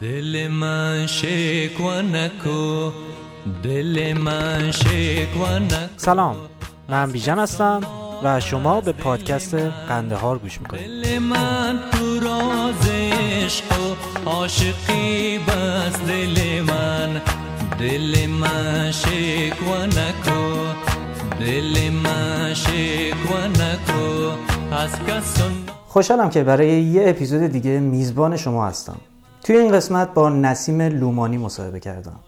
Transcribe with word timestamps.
دل 0.00 0.48
من 0.48 1.06
شکوه 1.06 2.02
نکو 2.02 2.90
دل 3.62 4.12
من 4.12 4.70
شکوه 4.70 5.58
نکو 5.58 5.88
سلام 5.96 6.36
من 6.88 7.12
بیژن 7.12 7.38
هستم 7.38 7.80
و 8.24 8.40
شما 8.40 8.80
به 8.80 8.92
پادکست 8.92 9.54
قندهار 9.88 10.38
گوش 10.38 10.60
می‌کنید. 10.60 10.82
دل 10.82 11.18
من 11.18 11.78
تو 11.92 12.20
راز 12.20 12.88
عشق 13.12 13.64
و 13.72 13.94
عاشقی 14.30 15.38
بس. 15.38 16.00
دل 16.08 16.60
من 16.60 17.20
دل 17.80 18.26
من 18.26 18.92
شکوه 18.92 19.86
نکو 19.86 20.66
دل 21.40 21.90
من 21.90 22.54
شکوه 22.54 23.46
نکو 23.48 24.30
از 24.72 24.90
کسون 24.90 25.52
خوشحالم 25.86 26.30
که 26.30 26.44
برای 26.44 26.82
یه 26.82 27.08
اپیزود 27.08 27.40
دیگه 27.40 27.70
میزبان 27.80 28.36
شما 28.36 28.66
هستم. 28.66 28.96
توی 29.42 29.56
این 29.56 29.72
قسمت 29.72 30.14
با 30.14 30.28
نسیم 30.28 30.82
لومانی 30.82 31.38
مصاحبه 31.38 31.80
کردم. 31.80 32.20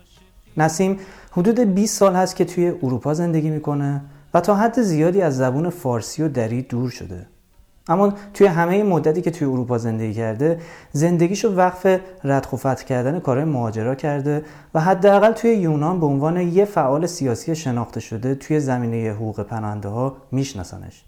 نسیم 0.57 0.99
حدود 1.33 1.61
20 1.61 1.99
سال 1.99 2.17
هست 2.17 2.37
که 2.37 2.45
توی 2.45 2.69
اروپا 2.83 3.15
زندگی 3.15 3.51
می‌کنه 3.51 4.01
و 4.35 4.41
تا 4.41 4.55
حد 4.55 4.83
زیادی 4.83 5.23
از 5.23 5.37
زبون 5.37 5.71
فارسی 5.71 6.23
و 6.23 6.29
دری 6.29 6.63
دور 6.63 6.91
شده. 6.91 7.27
اما 7.89 8.13
توی 8.35 8.47
همه 8.47 8.83
مدتی 8.83 9.23
که 9.23 9.31
توی 9.31 9.49
اروپا 9.49 9.79
زندگی 9.79 10.15
کرده 10.15 10.61
زندگیشو 10.93 11.55
وقف 11.55 12.01
ردخ 12.25 12.53
و 12.53 12.57
فتح 12.57 12.85
کردن 12.85 13.21
کارهای 13.21 13.45
مهاجرا 13.45 13.95
کرده 13.95 14.45
و 14.75 14.81
حداقل 14.81 15.33
توی 15.33 15.55
یونان 15.55 16.01
به 16.01 16.07
عنوان 16.07 16.37
یه 16.41 16.65
فعال 16.65 17.07
سیاسی 17.07 17.57
شناخته 17.57 18.01
شده 18.01 18.35
توی 18.35 18.61
زمینه 18.61 19.11
حقوق 19.11 19.43
پناهنده 19.43 19.89
ها 19.89 20.17
میشناسنش. 20.33 21.05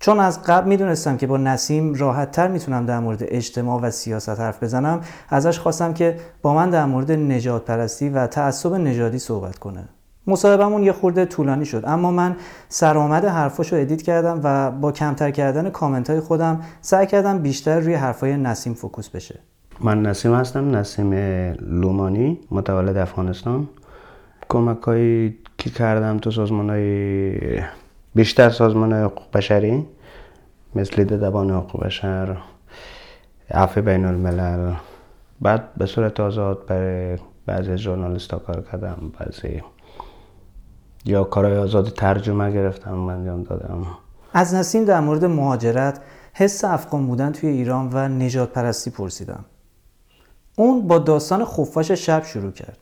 چون 0.00 0.20
از 0.20 0.42
قبل 0.42 0.68
می‌دونستم 0.68 1.16
که 1.16 1.26
با 1.26 1.36
نسیم 1.36 1.94
راحت 1.94 2.30
تر 2.30 2.48
می‌تونم 2.48 2.86
در 2.86 2.98
مورد 3.00 3.18
اجتماع 3.22 3.80
و 3.80 3.90
سیاست 3.90 4.40
حرف 4.40 4.62
بزنم 4.62 5.00
ازش 5.28 5.58
خواستم 5.58 5.92
که 5.92 6.16
با 6.42 6.54
من 6.54 6.70
در 6.70 6.84
مورد 6.84 7.12
نژاد 7.12 7.64
پرستی 7.64 8.08
و 8.08 8.26
تعصب 8.26 8.74
نژادی 8.74 9.18
صحبت 9.18 9.58
کنه. 9.58 9.88
مصاحبمون 10.26 10.82
یه 10.82 10.92
خورده 10.92 11.24
طولانی 11.24 11.64
شد 11.64 11.82
اما 11.86 12.10
من 12.10 12.36
سرآخر 12.68 13.24
حرفاشو 13.24 13.76
edit 13.76 14.02
کردم 14.02 14.40
و 14.44 14.70
با 14.70 14.92
کمتر 14.92 15.30
کردن 15.30 15.70
کامنت 15.70 16.10
های 16.10 16.20
خودم 16.20 16.60
سعی 16.80 17.06
کردم 17.06 17.38
بیشتر 17.38 17.80
روی 17.80 17.94
حرفای 17.94 18.36
نسیم 18.36 18.74
focus 18.74 19.08
بشه. 19.08 19.38
من 19.80 20.02
نسیم 20.02 20.34
هستم 20.34 20.76
نسیم 20.76 21.12
لومانی 21.60 22.40
متولد 22.50 22.96
افغانستان. 22.96 23.68
کمک 24.48 24.82
هایی 24.82 25.38
که 25.58 25.70
کردم 25.70 26.18
تو 26.18 26.30
سازمان 26.30 26.70
های 26.70 27.40
بیشتر 28.14 28.50
سازمان 28.50 28.92
حقوق 28.92 29.30
بشری 29.32 29.86
مثل 30.74 31.04
دبان 31.04 31.50
حقوق 31.50 31.84
بشر 31.84 32.36
عفو 33.50 33.82
بین 33.82 34.04
الملل 34.04 34.74
بعد 35.40 35.74
به 35.74 35.86
صورت 35.86 36.20
آزاد 36.20 36.66
برای 36.66 37.18
بعضی 37.46 37.76
ژورنالیست 37.76 38.32
ها 38.32 38.38
کار 38.38 38.64
کردم 38.72 39.12
بعضی 39.18 39.62
یا 41.04 41.24
کارهای 41.24 41.58
آزاد 41.58 41.88
ترجمه 41.88 42.52
گرفتم 42.52 43.00
انجام 43.00 43.42
دادم. 43.42 43.86
از 44.32 44.54
نسیم 44.54 44.84
در 44.84 45.00
مورد 45.00 45.24
مهاجرت 45.24 46.00
حس 46.32 46.64
افغان 46.64 47.06
بودن 47.06 47.32
توی 47.32 47.48
ایران 47.48 47.90
و 47.92 48.08
نجات 48.08 48.52
پرستی 48.52 48.90
پرسیدم. 48.90 49.44
اون 50.56 50.88
با 50.88 50.98
داستان 50.98 51.44
خفاش 51.44 51.90
شب 51.90 52.24
شروع 52.24 52.50
کرد. 52.50 52.78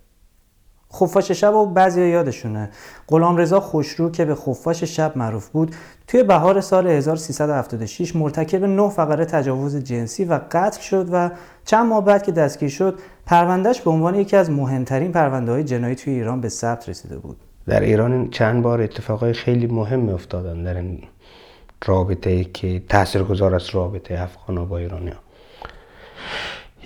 خفاش 0.93 1.31
شب 1.31 1.55
و 1.55 1.67
بعضی 1.67 2.09
یادشونه. 2.09 2.71
غلام 3.09 3.37
رضا 3.37 3.61
خوشرو 3.61 4.11
که 4.11 4.25
به 4.25 4.35
خفاش 4.35 4.85
شب 4.85 5.13
معروف 5.17 5.49
بود 5.49 5.75
توی 6.07 6.23
بهار 6.23 6.61
سال 6.61 6.87
1376 6.87 8.17
مرتکب 8.17 8.65
نه 8.65 8.89
فقره 8.89 9.25
تجاوز 9.25 9.77
جنسی 9.77 10.25
و 10.25 10.41
قتل 10.51 10.81
شد 10.81 11.09
و 11.13 11.31
چند 11.65 11.87
ماه 11.87 12.05
بعد 12.05 12.23
که 12.23 12.33
دستگیر 12.33 12.69
شد 12.69 12.99
پروندهش 13.27 13.81
به 13.81 13.91
عنوان 13.91 14.15
یکی 14.15 14.37
از 14.37 14.51
مهمترین 14.51 15.13
پرونده 15.13 15.53
های 15.53 15.65
جنایی 15.65 15.95
توی 15.95 16.13
ایران 16.13 16.41
به 16.41 16.49
ثبت 16.49 16.89
رسیده 16.89 17.19
بود. 17.19 17.37
در 17.67 17.81
ایران 17.81 18.31
چند 18.31 18.63
بار 18.63 18.81
اتفاقای 18.81 19.33
خیلی 19.33 19.67
مهم 19.67 20.09
افتادن 20.09 20.63
در 20.63 20.77
این 20.77 21.03
رابطه 21.87 22.45
که 22.45 22.83
تاثیرگذار 22.89 23.55
است 23.55 23.75
رابطه 23.75 24.21
افغان 24.23 24.69
با 24.69 24.79
ایرانی 24.79 25.13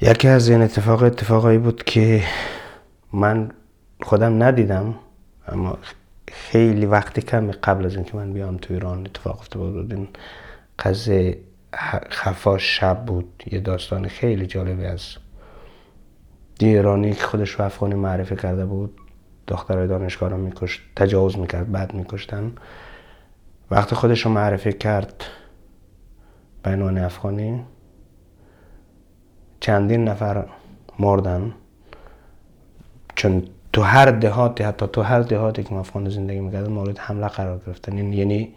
یکی 0.03 0.29
از 0.29 0.49
این 0.49 0.63
اتفاق 0.63 1.03
اتفاقایی 1.03 1.59
بود 1.59 1.85
که 1.85 2.23
من 3.13 3.51
خودم 4.03 4.43
ندیدم 4.43 4.95
اما 5.49 5.79
خیلی 6.29 6.87
وقتی 6.87 7.23
کم 7.23 7.51
قبل 7.51 7.87
از 7.87 7.95
اینکه 7.95 8.17
من 8.17 8.33
بیام 8.33 8.57
تو 8.57 8.75
ایران 8.75 9.01
اتفاق 9.01 9.39
افتاده 9.39 9.71
بود. 9.71 9.95
این 9.95 10.09
قضیه 10.79 11.39
خفا 12.11 12.59
شب 12.59 13.05
بود. 13.05 13.43
یه 13.53 13.61
داستان 13.61 14.09
خیلی 14.09 14.47
جالبی 14.47 14.85
از 14.85 15.17
یه 16.61 16.69
ایرانی 16.69 17.13
که 17.13 17.23
خودش 17.23 17.51
رو 17.51 17.65
افغانی 17.65 17.95
معرفی 17.95 18.37
کرده 18.37 18.67
بود. 18.67 18.99
دخترای 19.47 19.87
دانشگاه 19.89 20.29
رو 20.29 20.37
میکشت 20.37 20.81
تجاوز 20.97 21.39
می‌کرد 21.39 21.73
بعد 21.73 21.95
میکشتن. 21.95 22.53
وقتی 23.71 23.95
خودش 23.95 24.21
رو 24.21 24.31
معرفی 24.31 24.73
کرد 24.73 25.25
به 26.63 26.71
عنوان 26.71 26.99
افغانی 26.99 27.65
چندین 29.61 30.05
نفر 30.05 30.45
مردن. 30.99 31.55
چون 33.15 33.43
تو 33.73 33.83
هر 33.83 34.11
دهاتی 34.11 34.65
حتی 34.65 34.87
تو 34.87 35.03
هر 35.03 35.21
دهاتی 35.21 35.63
که 35.63 35.75
افغان 35.75 36.09
زندگی 36.09 36.41
می‌کرد 36.41 36.69
مورد 36.69 36.99
حمله 36.99 37.29
قرار 37.29 37.61
گرفتن. 37.67 38.13
یعنی 38.13 38.55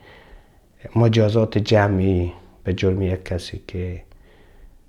مجازات 0.96 1.58
جمعی 1.58 2.34
به 2.64 2.74
جرم 2.74 3.02
یک 3.02 3.26
کسی 3.26 3.62
که 3.68 4.02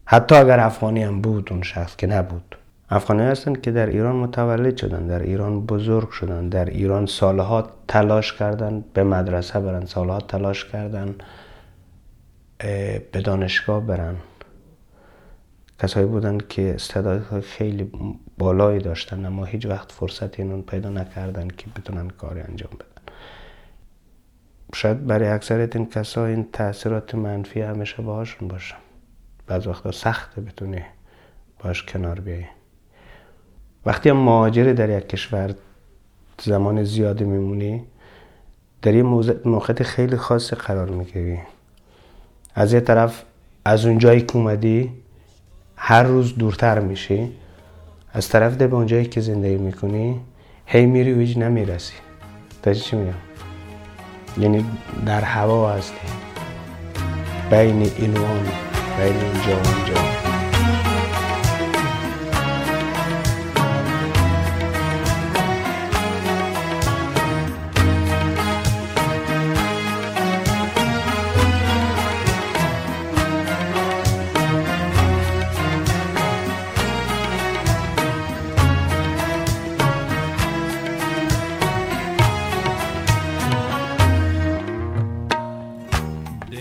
حتی 0.04 0.34
اگر 0.34 0.60
افغانی 0.60 1.02
هم 1.02 1.20
بود 1.20 1.48
اون 1.50 1.62
شخص 1.62 1.96
که 1.96 2.06
نبود. 2.06 2.56
افغانی 2.90 3.22
هستن 3.22 3.54
که 3.54 3.70
در 3.70 3.86
ایران 3.86 4.16
متولد 4.16 4.76
شدن 4.76 5.06
در 5.06 5.22
ایران 5.22 5.66
بزرگ 5.66 6.10
شدن 6.10 6.48
در 6.48 6.64
ایران 6.64 7.06
سالها 7.06 7.70
تلاش 7.88 8.32
کردن 8.32 8.84
به 8.94 9.04
مدرسه 9.04 9.60
برن 9.60 9.86
سالها 9.86 10.20
تلاش 10.20 10.64
کردن 10.64 11.14
به 13.12 13.20
دانشگاه 13.24 13.86
برن. 13.86 14.16
کسایی 15.82 16.06
بودن 16.06 16.38
که 16.38 16.74
استعدادهای 16.74 17.40
خیلی 17.40 17.92
بالایی 18.38 18.78
داشتن 18.80 19.26
اما 19.26 19.44
هیچ 19.44 19.66
وقت 19.66 19.92
فرصت 19.92 20.40
اینون 20.40 20.62
پیدا 20.62 20.88
نکردن 20.90 21.48
که 21.48 21.66
بتونن 21.76 22.08
کاری 22.08 22.40
انجام 22.40 22.70
بدن. 22.74 23.14
شاید 24.74 25.06
برای 25.06 25.28
اکثریت 25.28 25.76
این 25.76 25.90
کسا 25.90 26.26
این 26.26 26.48
تاثیرات 26.52 27.14
منفی 27.14 27.60
همیشه 27.60 28.02
باهاشون 28.02 28.48
باشن 28.48 28.76
بعض 29.46 29.66
وقتا 29.66 29.90
سخته 29.92 30.40
بتونی 30.40 30.82
باش 31.64 31.82
کنار 31.82 32.20
بیایی 32.20 32.46
وقتی 33.86 34.08
هم 34.08 34.16
مهاجری 34.16 34.74
در 34.74 34.98
یک 34.98 35.08
کشور 35.08 35.54
زمان 36.40 36.84
زیادی 36.84 37.24
میمونی 37.24 37.84
در 38.82 38.94
یه 38.94 39.02
موقعیت 39.44 39.82
خیلی 39.82 40.16
خاصی 40.16 40.56
قرار 40.56 40.88
می‌گیری. 40.88 41.38
از 42.54 42.72
یه 42.72 42.80
طرف 42.80 43.24
از 43.64 43.86
اون 43.86 43.98
جایی 43.98 44.20
که 44.20 44.36
اومدی 44.36 44.92
هر 45.76 46.02
روز 46.02 46.38
دورتر 46.38 46.78
میشی. 46.78 47.32
از 48.12 48.28
طرف 48.28 48.56
ده 48.56 48.66
به 48.66 48.76
اونجایی 48.76 49.04
که 49.06 49.20
زندگی 49.20 49.56
می‌کنی 49.56 50.20
هی 50.66 50.86
میری 50.86 51.12
و 51.12 51.18
هیچ 51.18 51.36
نمی‌رسی. 51.36 51.94
تا 52.62 52.74
چی 52.74 52.96
میگم؟ 52.96 53.12
یعنی 54.38 54.64
در 55.06 55.20
هوا 55.20 55.72
هستی. 55.72 55.96
بین 57.50 57.90
اینوان 57.98 58.46
بین 58.98 59.16
اینجا 59.16 59.56
و 59.56 59.66
اونجا. 59.68 60.25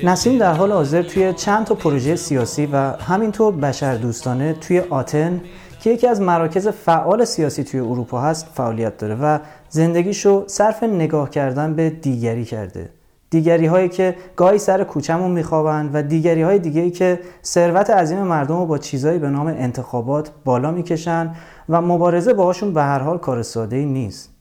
نسیم 0.05 0.37
در 0.37 0.53
حال 0.53 0.71
حاضر 0.71 1.01
توی 1.01 1.33
چند 1.33 1.65
تا 1.65 1.75
پروژه 1.75 2.15
سیاسی 2.15 2.65
و 2.65 2.77
همینطور 2.91 3.53
بشر 3.53 3.95
دوستانه 3.95 4.53
توی 4.53 4.79
آتن 4.79 5.41
که 5.81 5.89
یکی 5.89 6.07
از 6.07 6.21
مراکز 6.21 6.67
فعال 6.67 7.25
سیاسی 7.25 7.63
توی 7.63 7.79
اروپا 7.79 8.21
هست 8.21 8.47
فعالیت 8.53 8.97
داره 8.97 9.15
و 9.15 9.39
زندگیشو 9.69 10.43
صرف 10.47 10.83
نگاه 10.83 11.29
کردن 11.29 11.73
به 11.73 11.89
دیگری 11.89 12.45
کرده. 12.45 12.89
دیگری 13.29 13.65
هایی 13.65 13.89
که 13.89 14.15
گاهی 14.35 14.57
سر 14.57 14.83
کوچمون 14.83 15.31
میخوابن 15.31 15.89
و 15.93 16.03
دیگری 16.03 16.41
های 16.41 16.59
دیگه 16.59 16.81
ای 16.81 16.91
که 16.91 17.19
ثروت 17.43 17.89
عظیم 17.89 18.19
مردم 18.19 18.57
رو 18.57 18.65
با 18.65 18.77
چیزایی 18.77 19.19
به 19.19 19.29
نام 19.29 19.47
انتخابات 19.47 20.31
بالا 20.45 20.71
می‌کشن 20.71 21.35
و 21.69 21.81
مبارزه 21.81 22.33
باهاشون 22.33 22.73
به 22.73 22.81
هر 22.81 22.99
حال 22.99 23.17
کار 23.17 23.41
ساده 23.41 23.75
ای 23.75 23.85
نیست. 23.85 24.34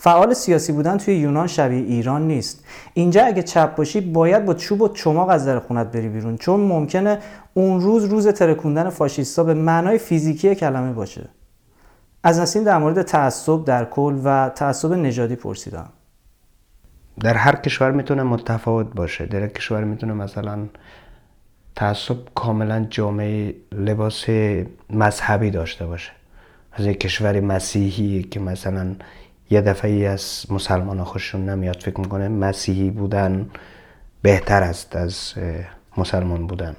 فعال 0.00 0.34
سیاسی 0.34 0.72
بودن 0.72 0.96
توی 0.98 1.14
یونان 1.14 1.46
شبیه 1.46 1.78
ایران 1.78 2.26
نیست. 2.26 2.64
اینجا 2.94 3.24
اگه 3.24 3.42
چپ 3.42 3.76
باشی 3.76 4.00
باید 4.00 4.44
با 4.44 4.54
چوب 4.54 4.82
و 4.82 4.88
چماق 4.88 5.28
از 5.28 5.46
در 5.46 5.58
خونت 5.58 5.92
بری 5.92 6.08
بیرون 6.08 6.36
چون 6.36 6.60
ممکنه 6.60 7.18
اون 7.54 7.80
روز 7.80 8.04
روز 8.04 8.28
ترکوندن 8.28 8.90
فاشیستا 8.90 9.44
به 9.44 9.54
معنای 9.54 9.98
فیزیکی 9.98 10.54
کلمه 10.54 10.92
باشه. 10.92 11.28
از 12.22 12.40
نسیم 12.40 12.64
در 12.64 12.78
مورد 12.78 13.02
تعصب 13.02 13.64
در 13.64 13.84
کل 13.84 14.20
و 14.24 14.50
تعصب 14.54 14.92
نژادی 14.92 15.36
پرسیدم. 15.36 15.88
در 17.20 17.34
هر 17.34 17.56
کشور 17.56 17.90
می‌تونه 17.90 18.22
متفاوت 18.22 18.86
باشه. 18.94 19.26
در 19.26 19.44
یک 19.44 19.54
کشور 19.54 19.84
می‌تونه 19.84 20.12
مثلا 20.12 20.58
تعصب 21.76 22.16
کاملا 22.34 22.86
جامعه 22.90 23.54
لباس 23.72 24.24
مذهبی 24.90 25.50
داشته 25.50 25.86
باشه. 25.86 26.10
از 26.72 26.86
یک 26.86 27.00
کشور 27.00 27.40
مسیحی 27.40 28.22
که 28.22 28.40
مثلا 28.40 28.94
یه 29.50 29.60
دفعه 29.60 29.90
ای 29.90 30.06
از 30.06 30.44
مسلمان 30.50 31.04
خوششون 31.04 31.48
نمیاد 31.48 31.76
فکر 31.76 32.00
می‌کنه 32.00 32.28
مسیحی 32.28 32.90
بودن 32.90 33.50
بهتر 34.22 34.62
است 34.62 34.96
از 34.96 35.34
مسلمان 35.96 36.46
بودن. 36.46 36.76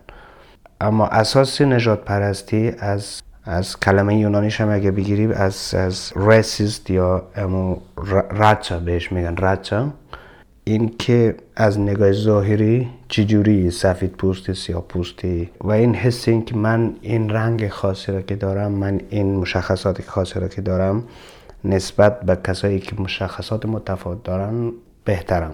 اما 0.82 1.08
اساس 1.08 1.62
نجات 1.62 2.06
پرستی 2.06 2.72
از 2.80 3.22
از 3.44 3.80
کلمه 3.80 4.18
یونانیش 4.18 4.62
هم 4.62 4.70
اگه 4.70 4.92
بگیریم 4.92 5.32
از 5.32 5.74
از 5.74 6.14
رسیست 6.16 6.90
یا 6.90 7.24
امو 7.36 7.78
رچا 8.32 8.80
بهش 8.80 9.12
میگن 9.12 9.36
رچا 9.38 9.94
این 10.64 10.96
که 11.00 11.36
از 11.56 11.80
نگاه 11.80 12.12
ظاهری 12.12 12.90
چجوری 13.08 13.72
سفید 13.72 14.12
پوستی 14.12 14.54
سیاه 14.54 14.82
پوستی. 14.82 15.50
و 15.62 15.72
این 15.72 15.96
حس 15.96 16.28
این 16.28 16.46
که 16.46 16.56
من 16.56 16.94
این 17.02 17.30
رنگ 17.30 17.68
خاصی 17.68 18.12
را 18.12 18.22
که 18.22 18.36
دارم 18.36 18.72
من 18.72 19.02
این 19.10 19.36
مشخصات 19.36 20.02
خاصی 20.02 20.40
را 20.40 20.48
که 20.48 20.62
دارم 20.62 21.04
نسبت 21.64 22.22
به 22.22 22.36
کسایی 22.36 22.80
که 22.80 22.96
مشخصات 23.02 23.66
متفاوت 23.66 24.24
دارن 24.24 24.72
بهترم 25.06 25.54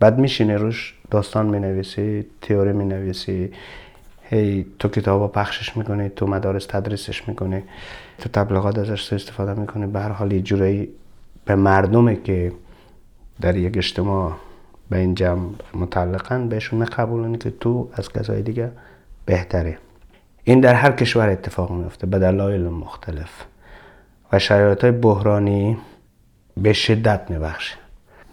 بعد 0.00 0.18
میشینه 0.18 0.56
روش 0.56 0.94
داستان 1.10 1.46
می 1.46 1.60
نویسی 1.60 2.26
تئوری 2.42 2.72
می 2.72 2.84
نویسی 2.84 3.52
هی 4.22 4.66
تو 4.78 4.88
کتابا 4.88 5.28
پخشش 5.28 5.76
می‌کنی 5.76 6.08
تو 6.08 6.26
مدارس 6.26 6.66
تدریسش 6.66 7.28
می‌کنی 7.28 7.62
تو 8.18 8.28
تبلیغات 8.28 8.78
ازش 8.78 9.12
استفاده 9.12 9.60
می‌کنی. 9.60 9.86
به 9.86 10.00
هر 10.00 10.08
حال 10.08 10.32
یه 10.32 10.40
جورایی 10.40 10.88
به 11.44 11.54
مردمی 11.54 12.22
که 12.22 12.52
در 13.40 13.56
یک 13.56 13.76
اجتماع 13.76 14.32
به 14.90 14.98
این 14.98 15.14
جمع 15.14 15.50
متعلقن 15.74 16.48
بهشون 16.48 16.78
میقبولونی 16.78 17.38
که 17.38 17.50
تو 17.50 17.88
از 17.92 18.12
کسای 18.12 18.42
دیگه 18.42 18.70
بهتره 19.26 19.78
این 20.44 20.60
در 20.60 20.74
هر 20.74 20.92
کشور 20.92 21.28
اتفاق 21.28 21.70
میفته 21.70 22.06
به 22.06 22.18
دلایل 22.18 22.68
مختلف. 22.68 23.44
و 24.32 24.38
شرایط 24.38 24.84
بحرانی 24.84 25.78
به 26.56 26.72
شدت 26.72 27.30
میبخشه 27.30 27.74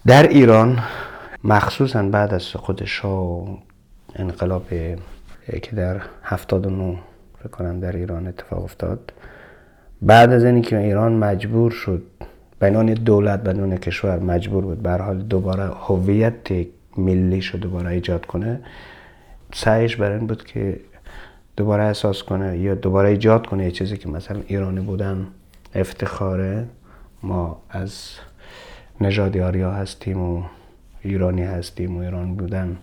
در 0.06 0.28
ایران 0.28 0.78
مخصوصا 1.44 2.02
بعد 2.02 2.34
از 2.34 2.42
سقوط 2.42 2.84
شاه 2.84 3.20
و 3.20 3.56
انقلاب 4.16 4.68
که 5.62 5.76
در 5.76 6.00
79 6.22 6.98
فکر 7.38 7.48
کنم 7.48 7.80
در 7.80 7.96
ایران 7.96 8.26
اتفاق 8.26 8.64
افتاد 8.64 9.12
بعد 10.02 10.32
از 10.32 10.44
اینکه 10.44 10.78
ایران 10.78 11.12
مجبور 11.12 11.70
شد 11.70 12.02
بینان 12.60 12.94
دولت 12.94 13.40
بدون 13.40 13.76
کشور 13.76 14.18
مجبور 14.18 14.64
بود 14.64 14.82
به 14.82 14.92
حال 14.92 15.18
دوباره 15.18 15.64
هویت 15.64 16.66
ملی 16.96 17.42
شد 17.42 17.58
دوباره 17.58 17.90
ایجاد 17.90 18.26
کنه 18.26 18.60
سعیش 19.54 19.96
برای 19.96 20.18
این 20.18 20.26
بود 20.26 20.44
که 20.44 20.80
دوباره 21.56 21.84
احساس 21.84 22.22
کنه 22.22 22.58
یا 22.58 22.74
دوباره 22.74 23.08
ایجاد 23.08 23.46
کنه 23.46 23.64
یه 23.64 23.70
چیزی 23.70 23.96
که 23.96 24.08
مثلا 24.08 24.40
ایرانی 24.46 24.80
بودن 24.80 25.26
افتخاره. 25.74 26.66
ما 27.22 27.62
از 27.70 28.10
نژاد 29.00 29.38
آریا 29.38 29.70
هستیم 29.70 30.22
و 30.22 30.42
ایرانی 31.02 31.42
هستیم 31.42 31.96
و 31.96 32.00
ایران 32.00 32.34
بودن. 32.34 32.76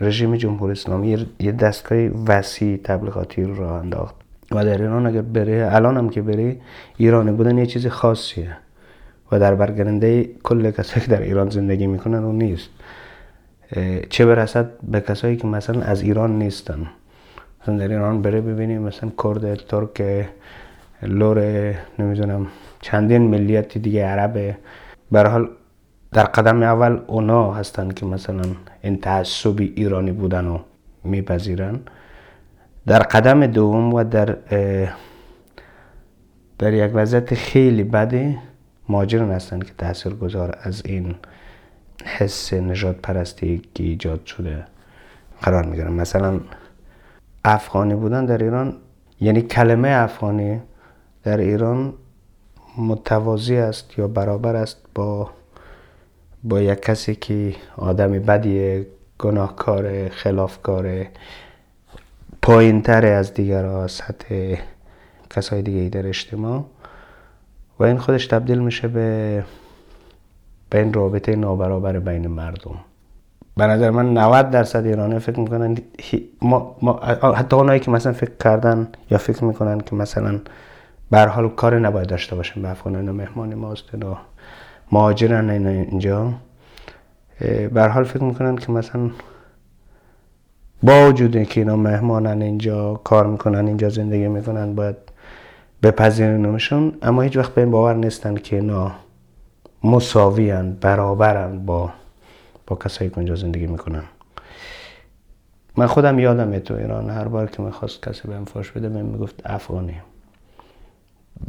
رژیم 0.00 0.36
جمهوری 0.36 0.72
اسلامی 0.72 1.26
یه 1.40 1.52
دستگاه 1.52 1.98
وسیع 1.98 2.76
تبلیغاتی 2.84 3.42
رو 3.42 3.54
راه 3.54 3.72
انداخت. 3.72 4.14
و 4.50 4.64
در 4.64 4.82
ایران 4.82 5.06
اگر 5.06 5.22
بره 5.22 5.68
الان 5.72 5.96
هم 5.96 6.08
که 6.08 6.22
بره 6.22 6.56
ایرانی 6.96 7.32
بودن 7.32 7.58
یه 7.58 7.66
چیز 7.66 7.86
خاصیه. 7.86 8.56
و 9.32 9.38
در 9.40 9.54
برگرنده 9.54 10.30
کل 10.42 10.70
کسایی 10.70 11.06
که 11.06 11.12
در 11.12 11.22
ایران 11.22 11.50
زندگی 11.50 11.86
می‌کنن 11.86 12.24
اون 12.24 12.38
نیست. 12.38 12.68
چه 14.10 14.26
برسد 14.26 14.70
به 14.82 15.00
کسایی 15.00 15.36
که 15.36 15.46
مثلا 15.46 15.82
از 15.82 16.02
ایران 16.02 16.38
نیستن. 16.38 16.86
مثلا 17.62 17.76
در 17.76 17.88
ایران 17.88 18.22
بره 18.22 18.40
ببینیم 18.40 18.82
مثلا 18.82 19.10
کرد 19.24 19.54
ترک 19.54 20.26
لور 21.06 21.74
نمی‌دونم 21.98 22.46
چندین 22.80 23.22
ملیت 23.22 23.78
دیگه 23.78 24.06
عربه. 24.06 24.58
برحال 25.10 25.42
حال 25.42 25.50
در 26.12 26.24
قدم 26.24 26.62
اول 26.62 27.00
اونا 27.06 27.52
هستن 27.52 27.90
که 27.90 28.06
مثلا 28.06 28.42
این 28.82 29.00
تعصبی 29.00 29.72
ایرانی 29.76 30.12
بودن 30.12 30.44
رو 30.44 30.60
میپذیرن. 31.04 31.80
در 32.86 32.98
قدم 32.98 33.46
دوم 33.46 33.94
و 33.94 34.04
در 34.04 34.36
در 36.58 36.72
یک 36.72 36.90
وضعیت 36.94 37.34
خیلی 37.34 37.84
بده 37.84 38.38
ماجران 38.88 39.30
هستن 39.30 39.58
که 39.60 39.72
تاثیر 39.78 40.14
گذار 40.14 40.58
از 40.62 40.82
این 40.84 41.14
حس 42.04 42.52
نجات 42.54 42.96
پرستی 42.96 43.62
که 43.74 43.84
ایجاد 43.84 44.26
شده 44.26 44.64
قرار 45.42 45.66
می‌گیرن. 45.66 45.92
مثلا 45.92 46.40
افغانی 47.44 47.94
بودن 47.94 48.26
در 48.26 48.42
ایران 48.42 48.76
یعنی 49.20 49.42
کلمه 49.42 49.88
افغانی 49.88 50.60
در 51.26 51.36
ایران 51.36 51.92
متوازی 52.78 53.56
است 53.56 53.98
یا 53.98 54.08
برابر 54.08 54.56
است 54.56 54.76
با 54.94 55.30
با 56.44 56.60
یک 56.60 56.80
کسی 56.80 57.14
که 57.14 57.54
آدمی 57.76 58.18
بدی 58.18 58.86
گناهکار 59.18 60.08
خلافکار 60.08 61.06
پایین 62.42 62.82
تر 62.82 63.06
از 63.06 63.34
دیگر 63.34 63.86
سطح 63.86 64.54
کسای 65.30 65.62
دیگه 65.62 65.88
در 65.88 66.06
اجتماع. 66.06 66.64
و 67.78 67.84
این 67.84 67.98
خودش 67.98 68.26
تبدیل 68.26 68.58
میشه 68.58 68.88
به 68.88 69.44
به 70.70 70.78
این 70.78 70.92
رابطه 70.92 71.36
نابرابر 71.36 71.98
بین 71.98 72.26
مردم. 72.26 72.74
به 73.56 73.66
نظر 73.66 73.90
من 73.90 74.12
90 74.12 74.50
درصد 74.50 74.86
ایرانی 74.86 75.18
فکر 75.18 75.40
می‌کنن 75.40 75.78
ما, 76.42 76.76
ما 76.82 77.00
حتی 77.36 77.56
اونایی 77.56 77.80
که 77.80 77.90
مثلا 77.90 78.12
فکر 78.12 78.36
کردن 78.40 78.88
یا 79.10 79.18
فکر 79.18 79.44
می‌کنن 79.44 79.80
که 79.80 79.96
مثلا 79.96 80.40
به 81.10 81.20
حال 81.20 81.48
کار 81.48 81.78
نباید 81.78 82.08
داشته 82.08 82.36
باشن 82.36 82.62
به 82.62 82.68
افغان 82.68 83.10
مهمانی 83.10 83.54
ماست 83.54 83.94
و 83.94 84.16
مهاجرن 84.92 85.50
اینجا. 85.66 86.32
به 87.74 87.88
حال 87.88 88.04
فکر 88.04 88.22
می‌کنن 88.22 88.56
که 88.56 88.72
مثلا 88.72 89.10
با 90.82 91.08
وجود 91.08 91.48
که 91.48 91.60
اینا 91.60 91.76
مهمانن 91.76 92.42
اینجا 92.42 92.94
کار 92.94 93.26
می‌کنن 93.26 93.66
اینجا 93.66 93.88
زندگی 93.88 94.28
می‌کنن 94.28 94.74
باید 94.74 94.96
بپذیرنمشون 95.82 96.98
اما 97.02 97.22
هیچ 97.22 97.36
وقت 97.36 97.54
به 97.54 97.60
این 97.60 97.70
باور 97.70 97.94
نیستن 97.94 98.34
که 98.34 98.56
اینا 98.56 98.92
مساویان 99.84 100.72
برابرن 100.72 101.58
با 101.58 101.90
با 102.66 102.76
کسایی 102.76 103.10
که 103.10 103.16
اونجا 103.16 103.34
زندگی 103.34 103.66
می‌کنن. 103.66 104.02
من 105.76 105.86
خودم 105.86 106.18
یادم 106.18 106.58
تو 106.58 106.74
ایران 106.74 107.10
هر 107.10 107.28
بار 107.28 107.46
که 107.46 107.62
می‌خواست 107.62 108.02
کسی 108.02 108.28
بهم 108.28 108.44
فاش 108.44 108.70
بده 108.70 108.88
بهم 108.88 109.06
می‌گفت 109.06 109.42
افغانی. 109.44 110.00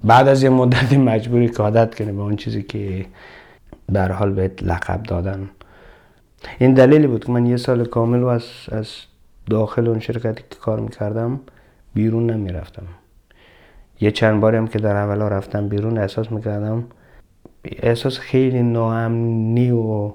بعد 0.03 0.27
از 0.27 0.43
یه 0.43 0.49
مدتی 0.49 0.97
مجبوری 0.97 1.49
که 1.49 1.63
عادت 1.63 1.95
کنی 1.95 2.11
به 2.11 2.21
اون 2.21 2.35
چیزی 2.35 2.63
که 2.63 3.05
در 3.93 4.11
حال 4.11 4.33
بهت 4.33 4.63
لقب 4.63 5.03
دادن. 5.03 5.49
این 6.59 6.73
دلیلی 6.73 7.07
بود 7.07 7.25
که 7.25 7.31
من 7.31 7.45
یه 7.45 7.57
سال 7.57 7.85
کامل 7.85 8.19
و 8.19 8.27
از, 8.27 8.43
از 8.71 8.87
داخل 9.49 9.87
اون 9.87 9.99
شرکتی 9.99 10.43
که 10.49 10.59
کار 10.59 10.79
می‌کردم 10.79 11.39
بیرون 11.93 12.29
نمی‌رفتم. 12.29 12.87
یه 14.01 14.11
چند 14.11 14.41
باری 14.41 14.57
هم 14.57 14.67
که 14.67 14.79
در 14.79 14.95
اولا 14.95 15.27
رفتم 15.27 15.67
بیرون 15.67 15.97
احساس 15.97 16.31
می‌کردم 16.31 16.83
احساس 17.63 18.19
خیلی 18.19 18.63
ناامنی 18.63 19.71
و 19.71 20.13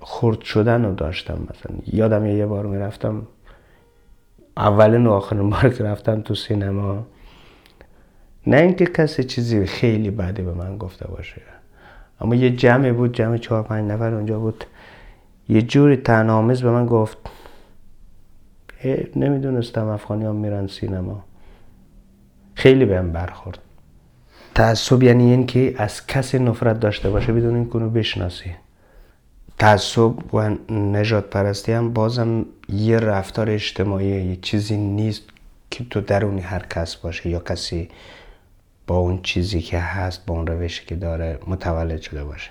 خورد 0.00 0.40
شدن 0.40 0.84
رو 0.84 0.94
داشتم 0.94 1.34
مثلا. 1.34 1.76
یادم 1.92 2.26
یه 2.26 2.46
بار 2.46 2.66
می‌رفتم 2.66 3.22
اولین 4.56 5.06
و 5.06 5.10
آخرین 5.10 5.50
بار 5.50 5.68
که 5.68 5.84
رفتم 5.84 6.20
تو 6.20 6.34
سینما. 6.34 7.06
نه 8.46 8.56
اینکه 8.56 8.86
کسی 8.86 9.24
چیزی 9.24 9.66
خیلی 9.66 10.10
بعدی 10.10 10.42
به 10.42 10.52
من 10.52 10.78
گفته 10.78 11.08
باشه. 11.08 11.42
اما 12.20 12.34
یه 12.34 12.50
جمعی 12.50 12.92
بود 12.92 13.14
جمع 13.14 13.36
چهار 13.36 13.62
پنج 13.62 13.90
نفر 13.90 14.14
اونجا 14.14 14.38
بود. 14.38 14.64
یه 15.48 15.62
جوری 15.62 15.96
تنامیز 15.96 16.62
به 16.62 16.70
من 16.70 16.86
گفت 16.86 17.18
نمی‌دونستم 19.16 19.88
افغانی 19.88 20.24
هم 20.24 20.36
میرن 20.36 20.66
سینما. 20.66 21.24
خیلی 22.54 22.84
بهم 22.84 23.12
برخورد. 23.12 23.58
تعصب 24.54 25.02
یعنی 25.02 25.30
این 25.30 25.46
که 25.46 25.74
از 25.78 26.06
کسی 26.06 26.38
نفرت 26.38 26.80
داشته 26.80 27.10
باشه 27.10 27.32
بدون 27.32 27.54
این 27.54 27.68
کنو 27.68 27.90
بشناسی. 27.90 28.50
تعصب 29.58 30.34
و 30.34 30.50
نجات 30.72 31.30
پرستی 31.30 31.72
هم 31.72 31.92
بازم 31.92 32.46
یه 32.68 32.98
رفتار 32.98 33.50
اجتماعی 33.50 34.06
یه 34.06 34.36
چیزی 34.36 34.76
نیست 34.76 35.22
که 35.70 35.84
تو 35.84 36.00
درونی 36.00 36.40
هر 36.40 36.66
کس 36.70 36.96
باشه 36.96 37.30
یا 37.30 37.38
کسی 37.38 37.88
با 38.86 38.96
اون 38.96 39.22
چیزی 39.22 39.60
که 39.60 39.78
هست 39.78 40.26
با 40.26 40.34
اون 40.34 40.46
روشی 40.46 40.86
که 40.86 40.94
داره 40.94 41.38
متولد 41.46 42.00
شده 42.00 42.24
باشه. 42.24 42.50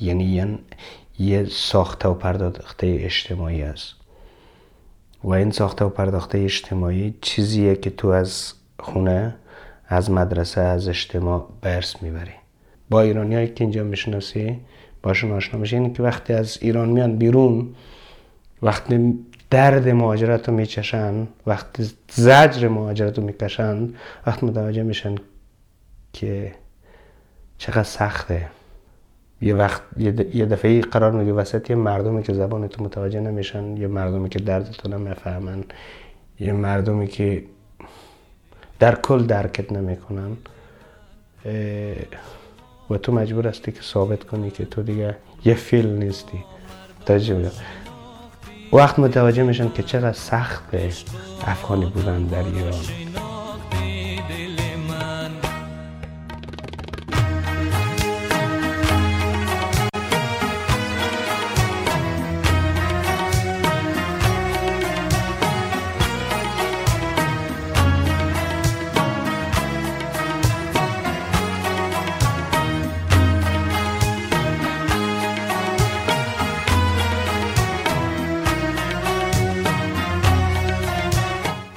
یعنی 0.00 0.58
یه, 1.18 1.44
ساخته 1.44 2.08
و 2.08 2.14
پرداخته 2.14 2.98
اجتماعی 3.00 3.62
است. 3.62 3.94
و 5.24 5.30
این 5.30 5.50
ساخته 5.50 5.84
و 5.84 5.88
پرداخته 5.88 6.38
اجتماعی 6.38 7.14
چیزیه 7.20 7.76
که 7.76 7.90
تو 7.90 8.08
از 8.08 8.52
خونه 8.80 9.34
از 9.88 10.10
مدرسه 10.10 10.60
از 10.60 10.88
اجتماع 10.88 11.48
برس 11.60 12.02
می‌بری. 12.02 12.34
با 12.90 13.00
ایرانی 13.00 13.48
که 13.48 13.64
اینجا 13.64 13.84
می‌شناسی 13.84 14.60
باشون 15.02 15.32
آشنا 15.32 15.60
میشه 15.60 15.76
اینه 15.76 15.92
که 15.92 16.02
وقتی 16.02 16.32
از 16.32 16.58
ایران 16.60 16.88
میان 16.88 17.16
بیرون 17.16 17.74
وقتی 18.62 19.18
درد 19.50 19.88
مهاجرت 19.88 20.48
رو 20.48 20.54
میچشن 20.54 21.28
وقتی 21.46 21.90
زجر 22.10 22.68
مهاجرت 22.68 23.18
رو 23.18 23.24
می‌کشن 23.24 23.88
وقتی 24.26 24.46
متوجه 24.46 24.82
میشن 24.82 25.14
که 26.16 26.54
چقدر 27.58 27.82
سخته. 27.82 28.48
یه 29.40 29.54
وقت 29.54 29.82
یه 30.34 30.46
دفعه 30.46 30.80
قرار 30.80 31.12
میگه 31.12 31.32
وسط 31.32 31.70
یه 31.70 31.76
مردمی 31.76 32.22
که 32.22 32.32
زبان 32.32 32.68
تو 32.68 32.84
متوجه 32.84 33.20
نمیشن 33.20 33.76
یه 33.76 33.86
مردمی 33.86 34.28
که 34.28 34.38
درد 34.38 34.70
تو 34.70 34.88
نمی‌فهمن 34.88 35.64
یه 36.40 36.52
مردمی 36.52 37.06
که 37.06 37.44
در 38.78 38.94
کل 38.94 39.26
درکت 39.26 39.72
نمی‌کنن. 39.72 40.36
و 42.90 42.98
تو 42.98 43.12
مجبور 43.12 43.48
هستی 43.48 43.72
که 43.72 43.82
ثابت 43.82 44.24
کنی 44.24 44.50
که 44.50 44.64
تو 44.64 44.82
دیگه 44.82 45.16
یه 45.44 45.54
فیل 45.54 45.86
نیستی. 45.86 46.44
تجربه 47.06 47.50
وقت 48.72 48.98
متوجه 48.98 49.42
میشن 49.42 49.72
که 49.72 49.82
چقدر 49.82 50.12
سخت 50.12 50.64
افغانی 51.46 51.86
بودن 51.86 52.22
در 52.22 52.44
ایران. 52.44 53.25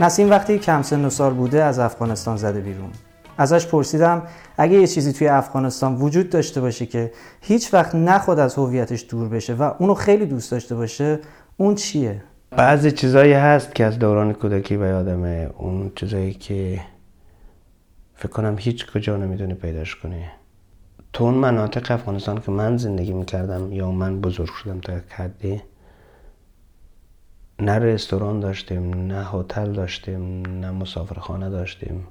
نسیم 0.02 0.30
وقتی 0.30 0.60
کم 0.60 0.82
سن 0.82 1.06
و 1.06 1.10
سال 1.10 1.34
بوده 1.34 1.64
از 1.64 1.80
افغانستان 1.80 2.38
زده 2.38 2.60
بیرون. 2.60 2.90
ازش 3.38 3.68
پرسیدم 3.68 4.22
اگه 4.58 4.74
یه 4.74 4.88
چیزی 4.88 5.14
توی 5.14 5.28
افغانستان 5.28 5.96
وجود 5.96 6.30
داشته 6.30 6.62
باشه 6.62 6.86
که 6.86 7.12
هیچ 7.42 7.74
وقت 7.74 7.96
نخواد 7.96 8.40
از 8.40 8.56
هویتش 8.56 9.06
دور 9.10 9.30
بشه 9.30 9.54
و 9.54 9.72
اونو 9.80 9.94
خیلی 9.94 10.26
دوست 10.26 10.52
داشته 10.52 10.76
باشه 10.76 11.20
اون 11.58 11.76
چیه؟ 11.76 12.24
بعضی 12.52 12.92
چیزایی 12.92 13.34
هست 13.34 13.76
که 13.76 13.86
از 13.86 14.00
دوران 14.00 14.34
کودکی 14.34 14.78
به 14.78 14.88
یادمه 14.88 15.50
اون 15.58 15.92
چیزایی 15.96 16.34
که 16.34 16.82
فکر 18.16 18.32
کنم 18.32 18.56
هیچ 18.60 18.92
کجا 18.92 19.18
نمی‌دونی 19.18 19.54
پیداش 19.54 19.96
کنی. 19.96 20.26
تو 21.14 21.24
اون 21.24 21.34
مناطق 21.34 21.92
افغانستان 21.92 22.42
که 22.42 22.52
من 22.52 22.78
زندگی 22.78 23.14
می‌کردم 23.14 23.74
یا 23.74 23.92
من 23.92 24.22
بزرگ 24.22 24.50
شدم 24.64 24.80
تا 24.80 25.00
کدی 25.00 25.62
نه 27.60 27.80
رستوران 27.80 28.40
داشتیم 28.40 29.08
نه 29.08 29.26
هتل 29.26 29.72
داشتیم 29.72 30.42
نه 30.60 30.72
مسافرخانه 30.72 31.50
داشتیم. 31.50 32.08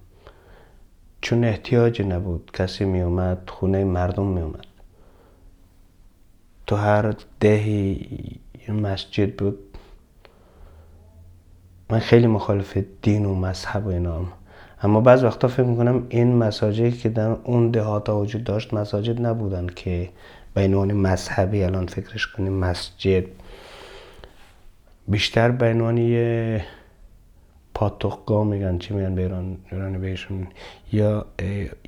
چون 1.21 1.45
احتیاجی 1.45 2.05
نبود. 2.05 2.51
کسی 2.55 2.85
می 2.85 3.01
اومد 3.01 3.51
خونه 3.51 3.85
مردم 3.85 4.27
می 4.27 4.41
اومد 4.41 4.67
تو 6.67 6.77
هر 6.77 7.15
دهی 7.41 8.09
مسجد 8.69 9.35
بود 9.37 9.59
من 11.91 11.99
خیلی 11.99 12.27
مخالف 12.27 12.79
دین 13.03 13.25
و 13.25 13.35
مذهب 13.35 13.87
و 13.87 13.89
اینا 13.89 14.21
اما 14.83 15.01
بعض 15.01 15.25
وقتا 15.25 15.49
فکر 15.49 15.63
می‌کنم 15.63 16.07
این 16.09 16.37
مساجدی 16.37 16.93
که 16.93 17.09
در 17.09 17.29
اون 17.29 17.71
دهاتا 17.71 18.19
وجود 18.19 18.45
داشت 18.45 18.75
مساجد 18.75 19.27
نبودن 19.27 19.67
که 19.67 20.09
به 20.55 20.65
عنوان 20.65 20.93
مذهبی 20.93 21.63
الان 21.63 21.87
فکرش 21.87 22.27
کنیم 22.27 22.53
مسجد. 22.53 23.25
بیشتر 25.09 25.51
به 25.51 25.71
عنوان 25.71 25.97
یه 25.97 26.65
پاتوقگاه 27.75 28.45
میگن 28.45 28.79
چی 28.79 28.95
میگن 28.95 29.15
به 29.15 29.23
ایران؟ 29.23 29.57
ایرانی 29.73 29.99
بهشون 29.99 30.47
یا 30.93 31.27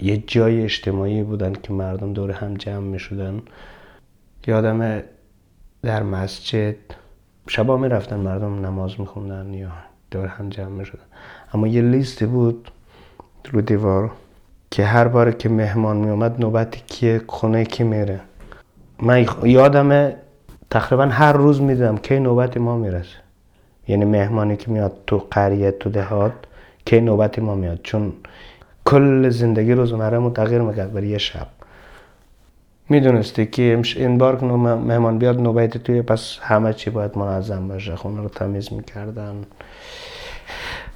یه 0.01 0.17
جای 0.17 0.63
اجتماعی 0.63 1.23
بودن 1.23 1.53
که 1.53 1.73
مردم 1.73 2.13
دور 2.13 2.31
هم 2.31 2.55
جمع 2.55 2.79
می‌شدن. 2.79 3.43
یادم 4.47 5.03
در 5.83 6.03
مسجد 6.03 6.77
شبا 7.47 7.77
می‌رفتن 7.77 8.17
مردم 8.17 8.67
نماز 8.67 9.01
میخوندن 9.01 9.55
یا 9.55 9.73
دور 10.11 10.27
هم 10.27 10.49
جمع 10.49 10.69
می‌شدن. 10.69 11.05
اما 11.55 11.67
یه 11.67 11.83
لیستی 11.83 12.27
بود 12.27 12.71
رو 13.53 13.61
دیوار 13.61 14.11
که 14.71 14.85
هر 14.85 15.09
بار 15.09 15.33
که 15.33 15.49
مهمان 15.49 15.97
میومد 15.97 16.41
نوبتی 16.41 16.83
که 16.87 17.23
خونه 17.27 17.65
کی 17.65 17.85
میره. 17.85 18.21
من 19.03 19.27
یادم 19.45 20.13
تقریبا 20.71 21.05
هر 21.07 21.33
روز 21.33 21.61
می‌دونم 21.61 21.97
که 21.97 22.19
نوبت 22.19 22.57
ما 22.57 22.77
می‌رسه. 22.77 23.17
یعنی 23.89 24.05
مهمانی 24.05 24.57
که 24.57 24.71
میاد 24.71 24.93
تو 25.07 25.27
قریه 25.31 25.71
تو 25.71 25.91
دهات 25.91 26.33
که 26.87 27.01
نوبت 27.01 27.39
ما 27.39 27.55
میاد. 27.55 27.81
چون 27.83 28.13
کل 28.85 29.29
زندگی 29.29 29.73
روزمره 29.73 30.31
تغییر 30.31 30.61
می‌کرد 30.61 30.93
برای 30.93 31.09
یه 31.09 31.19
شب. 31.19 31.47
می‌دونستی 32.89 33.47
که 33.47 33.83
این 33.97 34.19
بار 34.19 34.37
که 34.37 34.47
مهمان 34.47 35.19
بیاد 35.19 35.41
نوبت 35.41 35.77
توی 35.77 36.03
پس 36.03 36.39
همه 36.43 36.73
چی 36.73 36.91
باید 36.91 37.19
منظم 37.19 37.69
باشه. 37.69 37.97
خونه 37.97 38.23
رو 38.23 38.29
تمیز 38.29 38.73
می‌کردن. 38.73 39.35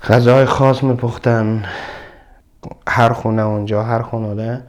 غذای 0.08 0.44
خاص 0.44 0.82
میپختن. 0.82 1.64
هر 2.88 3.12
خونه 3.12 3.42
اونجا 3.42 3.82
هر 3.82 4.02
خونه 4.02 4.62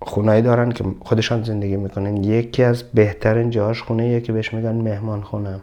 خونهایی 0.00 0.42
دارن 0.42 0.72
که 0.72 0.84
خودشان 1.00 1.42
زندگی 1.42 1.76
می‌کنن. 1.76 2.16
یکی 2.16 2.62
از 2.62 2.82
بهترین 2.82 3.50
جاهاش 3.50 3.82
خونه 3.82 4.08
یکی 4.08 4.32
بهش 4.32 4.54
میگن 4.54 4.74
مهمان 4.74 5.22
خونه. 5.22 5.60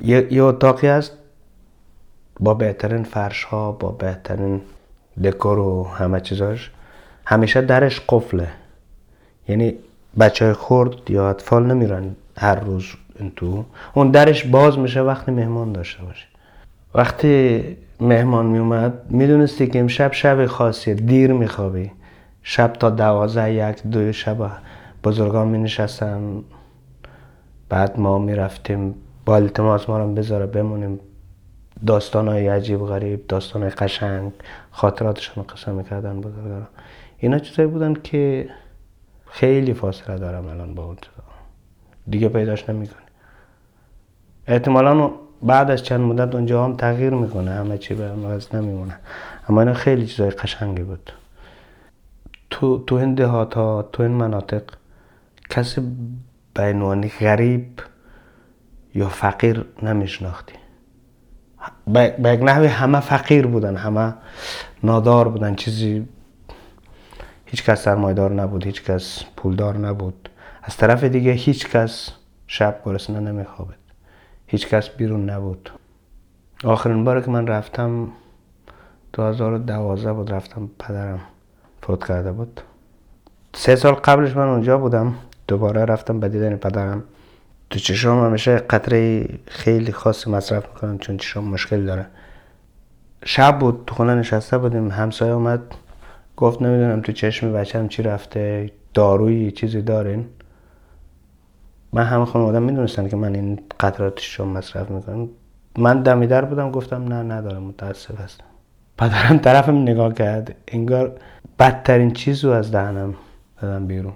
یه, 0.00 0.32
یه 0.32 0.42
اتاقی 0.42 0.86
هست 0.86 1.12
با 2.40 2.54
بهترین 2.54 3.02
فرش 3.02 3.44
ها 3.44 3.72
با 3.72 3.88
بهترین 3.88 4.60
دکور 5.24 5.58
و 5.58 5.84
همه 5.84 6.20
چیزاش. 6.20 6.70
همیشه 7.24 7.60
درش 7.60 8.00
قفله. 8.08 8.48
یعنی 9.48 9.74
بچه 10.18 10.44
های 10.44 10.54
خورد 10.54 11.10
یا 11.10 11.30
اطفال 11.30 11.66
نمیرن 11.66 12.16
هر 12.38 12.60
روز 12.60 12.84
این 13.18 13.32
تو. 13.36 13.64
اون 13.94 14.10
درش 14.10 14.44
باز 14.44 14.78
میشه 14.78 15.00
وقتی 15.00 15.32
مهمان 15.32 15.72
داشته 15.72 16.04
باشه. 16.04 16.26
وقتی 16.94 17.64
مهمان 18.00 18.46
میومد 18.46 18.92
می‌دونستی 19.10 19.66
که 19.66 19.80
امشب 19.80 20.12
شب 20.12 20.46
خاصیه 20.46 20.94
دیر 20.94 21.32
میخوابی. 21.32 21.90
شب 22.50 22.72
تا 22.72 22.90
دوازه 22.90 23.52
یک 23.52 23.82
دو 23.82 24.12
شب 24.12 24.50
بزرگان 25.04 25.48
می 25.48 25.58
نشستن 25.58 26.44
بعد 27.68 28.00
ما 28.00 28.18
می 28.18 28.34
رفتیم 28.34 28.94
با 29.24 29.36
التماس 29.36 29.88
ما 29.88 29.98
رو 29.98 30.14
بذاره 30.14 30.46
بمونیم. 30.46 31.00
داستان 31.86 32.28
های 32.28 32.48
عجیب 32.48 32.80
غریب 32.80 33.26
داستان 33.26 33.62
های 33.62 33.70
قشنگ 33.70 34.32
خاطراتشون 34.70 35.44
قسم 35.44 35.74
می‌کردن 35.74 36.20
بزرگان. 36.20 36.66
اینا 37.18 37.38
چیزایی 37.38 37.68
بودن 37.68 37.94
که 37.94 38.48
خیلی 39.26 39.74
فاصله 39.74 40.18
دارم 40.18 40.48
الان 40.48 40.74
با 40.74 40.84
اون 40.84 40.96
دیگه 42.08 42.28
پیداش 42.28 42.68
نمی‌کنی. 42.68 43.06
احتمالا 44.46 45.10
بعد 45.42 45.70
از 45.70 45.82
چند 45.82 46.00
مدت 46.00 46.34
اونجا 46.34 46.64
هم 46.64 46.76
تغییر 46.76 47.10
می‌کنه 47.10 47.50
همه 47.50 47.78
چی 47.78 47.94
به 47.94 48.10
نمیمونه. 48.54 48.96
اما 49.48 49.60
اینا 49.60 49.74
خیلی 49.74 50.06
چیزای 50.06 50.30
قشنگی 50.30 50.82
بود. 50.82 51.12
تو 52.50 52.84
تو 52.84 52.94
این 52.94 53.14
دهات 53.14 53.54
ها 53.54 53.82
تو 53.92 54.02
این 54.02 54.12
مناطق 54.12 54.62
کسی 55.50 55.80
به 56.54 56.72
غریب 57.20 57.80
یا 58.94 59.08
فقیر 59.08 59.64
نمیشناختی. 59.82 60.54
به 61.86 62.32
یک 62.32 62.42
نحوی 62.42 62.66
همه 62.66 63.00
فقیر 63.00 63.46
بودن 63.46 63.76
همه 63.76 64.14
نادار 64.82 65.28
بودن 65.28 65.54
چیزی 65.54 66.08
هیچ 67.46 67.64
کس 67.64 67.82
سرمایدار 67.82 68.32
نبود 68.32 68.66
هیچ 68.66 68.84
کس 68.84 69.22
پولدار 69.36 69.76
نبود. 69.76 70.28
از 70.62 70.76
طرف 70.76 71.04
دیگه 71.04 71.32
هیچ 71.32 71.68
کس 71.68 72.10
شب 72.46 72.80
گرسنه 72.84 73.20
نمیخوابد 73.20 73.78
هیچ 74.46 74.68
کس 74.68 74.88
بیرون 74.88 75.30
نبود. 75.30 75.70
آخرین 76.64 77.04
بار 77.04 77.20
که 77.20 77.30
من 77.30 77.46
رفتم 77.46 78.08
2012 79.12 80.12
بود 80.12 80.32
رفتم 80.32 80.70
پدرم. 80.78 81.20
فوت 81.82 82.06
کرده 82.06 82.32
بود. 82.32 82.60
سه 83.54 83.76
سال 83.76 83.92
قبلش 83.92 84.36
من 84.36 84.48
اونجا 84.48 84.78
بودم. 84.78 85.14
دوباره 85.48 85.84
رفتم 85.84 86.20
به 86.20 86.28
دیدن 86.28 86.56
پدرم. 86.56 87.02
تو 87.70 87.78
چشم 87.78 88.24
همیشه 88.24 88.56
قطره 88.56 89.28
خیلی 89.46 89.92
خاصی 89.92 90.30
مصرف 90.30 90.68
می‌کنم 90.74 90.98
چون 90.98 91.16
چشم 91.16 91.44
مشکل 91.44 91.86
داره. 91.86 92.06
شب 93.24 93.58
بود 93.58 93.84
تو 93.86 93.94
خونه 93.94 94.14
نشسته 94.14 94.58
بودیم. 94.58 94.90
همسایه 94.90 95.32
اومد. 95.32 95.60
گفت 96.36 96.62
نمی‌دونم 96.62 97.00
تو 97.00 97.12
چشم 97.12 97.52
بچم 97.52 97.88
چی 97.88 98.02
رفته 98.02 98.72
دارویی 98.94 99.50
چیزی 99.50 99.82
دارین؟ 99.82 100.26
من 101.92 102.04
همه 102.04 102.24
خانوادم 102.24 102.62
می‌دونستن 102.62 103.08
که 103.08 103.16
من 103.16 103.34
این 103.34 103.60
قطراتش 103.80 104.34
رو 104.34 104.44
مصرف 104.44 104.90
می‌کنم. 104.90 105.28
من 105.78 106.02
دمیدر 106.02 106.44
بودم 106.44 106.70
گفتم 106.70 107.04
نه 107.12 107.34
ندارم 107.34 107.62
متاسف 107.62 108.20
هستم. 108.20 108.44
پدرم 108.98 109.38
طرفم 109.38 109.78
نگاه 109.78 110.14
کرد 110.14 110.54
انگار 110.68 111.12
بدترین 111.58 112.10
چیز 112.10 112.44
رو 112.44 112.50
از 112.50 112.72
دهنم 112.72 113.14
دادم 113.62 113.86
بیرون. 113.86 114.12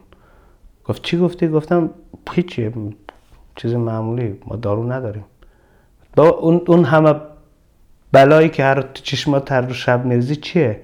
گفت 0.85 1.03
چی 1.03 1.19
گفتی؟ 1.19 1.49
گفتم 1.49 1.91
هیچی 2.33 2.71
چیز 3.57 3.75
معمولی 3.75 4.41
ما 4.47 4.57
دارو 4.57 4.93
نداریم. 4.93 5.25
با 6.17 6.29
اون, 6.29 6.62
اون 6.67 6.85
همه 6.85 7.15
بلایی 8.12 8.49
که 8.49 8.65
هر 8.65 8.85
چشمات 8.95 9.53
هر 9.53 9.61
رو 9.61 9.75
شب 9.75 10.05
میرزی 10.05 10.37
چیه؟ 10.37 10.81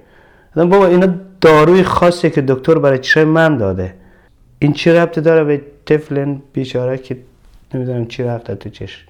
بابا 0.55 0.87
اینا 0.87 1.07
داروی 1.41 1.83
خاصی 1.83 2.29
که 2.29 2.41
دکتر 2.41 2.79
برای 2.79 2.99
چشم 2.99 3.23
من 3.23 3.57
داده. 3.57 3.95
این 4.59 4.73
چی 4.73 4.91
ربطه 4.91 5.21
داره 5.21 5.43
به 5.43 5.61
طفل 5.85 6.35
بیچاره 6.53 6.97
که 6.97 7.17
نمی‌دونم 7.73 8.05
چی 8.05 8.23
رفته 8.23 8.55
تو 8.55 8.69
چشم؟ 8.69 9.07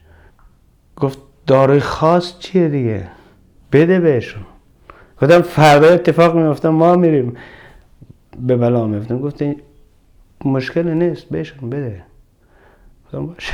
گفت 0.96 1.18
داروی 1.48 1.80
خاص 1.80 2.40
چیه 2.40 2.70
دیگه؟ 2.70 3.08
بده 3.72 4.00
بهشون. 4.00 4.46
گفتم 5.22 5.42
فردا 5.42 5.88
اتفاق 5.88 6.36
میفتم 6.38 6.70
ما 6.70 6.96
میریم. 6.96 7.38
به 8.40 8.58
بلا 8.58 8.86
میفتم 8.86 9.20
گفت 9.20 9.44
مشکل 10.46 10.88
نیست 10.88 11.26
بهشون 11.26 11.70
بده. 11.70 12.04
گفتم 13.06 13.28
باشه. 13.28 13.54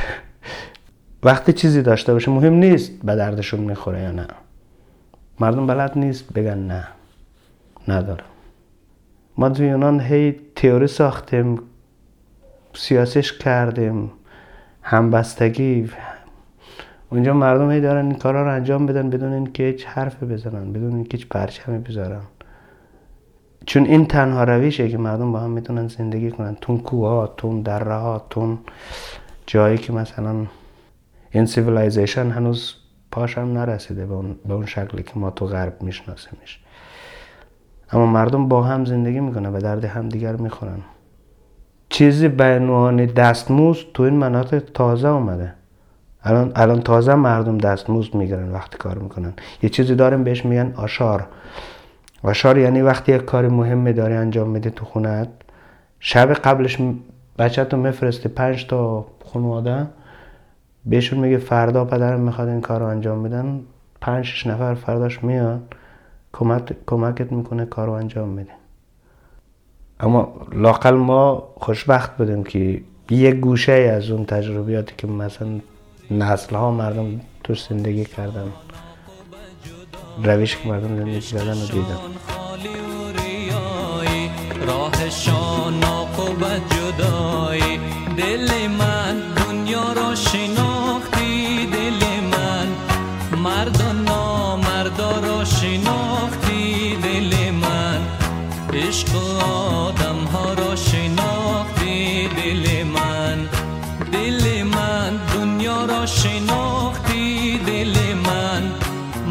وقتی 1.23 1.53
چیزی 1.53 1.81
داشته 1.81 2.13
باشه 2.13 2.31
مهم 2.31 2.53
نیست 2.53 2.91
به 3.03 3.15
دردشون 3.15 3.59
می‌خوره 3.59 4.01
یا 4.01 4.11
نه. 4.11 4.27
مردم 5.39 5.67
بلد 5.67 5.97
نیست 5.97 6.33
بگن 6.33 6.57
نه. 6.57 6.87
ندارم. 7.87 8.25
ما 9.37 9.51
یونان 9.59 9.99
هی 9.99 10.39
تئوری 10.55 10.87
ساختیم 10.87 11.59
سیاسش 12.73 13.33
کردیم 13.33 14.11
همبستگی 14.81 15.89
اونجا 17.09 17.33
مردم 17.33 17.71
هی 17.71 17.81
دارن 17.81 18.05
این 18.05 18.15
کارا 18.15 18.43
رو 18.43 18.55
انجام 18.55 18.85
بدن 18.85 19.09
بدون 19.09 19.33
اینکه 19.33 19.63
هیچ 19.63 19.85
حرف 19.85 20.23
بزنن 20.23 20.73
بدون 20.73 20.95
اینکه 20.95 21.17
هیچ 21.17 21.27
پرچمی 21.27 21.77
بذارن. 21.77 22.21
چون 23.65 23.85
این 23.85 24.05
تنها 24.05 24.43
رویشه 24.43 24.89
که 24.89 24.97
مردم 24.97 25.31
با 25.31 25.39
هم 25.39 25.49
می‌تونن 25.49 25.87
زندگی 25.87 26.31
کنن. 26.31 26.57
تون 26.61 26.77
کوه 26.77 27.07
ها 27.07 27.27
تون 27.37 27.61
دره 27.61 27.95
ها 27.95 28.25
تون 28.29 28.57
جایی 29.47 29.77
که 29.77 29.93
مثلا 29.93 30.35
این 31.31 31.45
civilization 31.45 32.29
هنوز 32.29 32.75
پاش 33.11 33.37
هم 33.37 33.53
نرسیده 33.53 34.05
به 34.05 34.13
اون, 34.13 34.35
به 34.47 34.53
اون 34.53 34.65
شکلی 34.65 35.03
که 35.03 35.11
ما 35.15 35.29
تو 35.31 35.45
غرب 35.45 35.81
میشناسیمش. 35.81 36.63
اما 37.91 38.05
مردم 38.05 38.47
با 38.47 38.63
هم 38.63 38.85
زندگی 38.85 39.19
می‌کنن 39.19 39.49
و 39.53 39.59
درد 39.59 39.85
هم 39.85 40.09
دیگر 40.09 40.35
می‌خورن. 40.35 40.79
چیزی 41.89 42.27
به 42.27 42.43
عنوان 42.43 43.05
دستمزد 43.05 43.85
تو 43.93 44.03
این 44.03 44.13
مناطق 44.13 44.63
تازه 44.73 45.07
اومده. 45.07 45.53
الان 46.25 46.51
الان 46.55 46.81
تازه 46.81 47.15
مردم 47.15 47.57
دستمزد 47.57 48.15
می‌گیرن 48.15 48.51
وقتی 48.51 48.77
کار 48.77 48.97
می‌کنن. 48.97 49.33
یه 49.63 49.69
چیزی 49.69 49.95
داریم 49.95 50.23
بهش 50.23 50.45
میگن 50.45 50.73
آشار. 50.75 51.27
آشار 52.23 52.57
یعنی 52.57 52.81
وقتی 52.81 53.15
یک 53.15 53.25
کار 53.25 53.47
مهمی 53.47 53.93
داری 53.93 54.13
انجام 54.13 54.49
میده 54.49 54.69
تو 54.69 54.85
خونت 54.85 55.27
شب 55.99 56.33
قبلش 56.33 56.77
بچه 57.37 57.65
تو 57.65 57.77
میفرستی 57.77 58.29
پنج 58.29 58.67
تا 58.67 59.05
خانواده 59.25 59.87
بهشون 60.85 61.19
میگه 61.19 61.37
فردا 61.37 61.85
پدرم 61.85 62.19
می‌خواد 62.19 62.47
این 62.47 62.61
کار 62.61 62.79
رو 62.79 62.85
انجام 62.85 63.23
بدن. 63.23 63.59
پنج 64.01 64.25
شش 64.25 64.47
نفر 64.47 64.73
فرداش 64.73 65.23
میان 65.23 65.61
کمک 66.33 66.75
کمکت 66.85 67.31
می‌کنه 67.31 67.65
کار 67.65 67.87
رو 67.87 67.93
انجام 67.93 68.29
میده 68.29 68.51
اما 69.99 70.33
لاقل 70.53 70.95
ما 70.95 71.53
خوشبخت 71.55 72.17
بودیم 72.17 72.43
که 72.43 72.81
یه 73.09 73.31
گوشه 73.31 73.71
از 73.71 74.09
اون 74.11 74.25
تجربیاتی 74.25 74.93
که 74.97 75.07
مثلا 75.07 75.59
نسل 76.11 76.55
ها 76.55 76.71
مردم 76.71 77.21
توش 77.43 77.63
زندگی 77.63 78.05
کردن. 78.05 78.53
روش 80.23 80.55
که 80.55 80.67
مردم 80.69 80.97
زندگی 80.97 81.21
کردن 81.21 81.61
رو 81.61 81.67
دیدن. 81.67 81.99
راهشان 84.67 85.83
جدایی. 86.69 87.34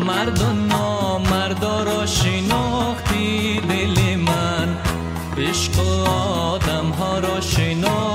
مرد 0.06 0.42
و 0.42 0.52
نامردا 0.52 1.82
را 1.82 2.06
شناختی 2.06 3.60
دل 3.60 4.16
من. 4.16 4.78
عشق 5.38 5.80
آدم 6.08 6.90
ها 6.90 7.18
را 7.18 7.40
شناختی 7.40 8.13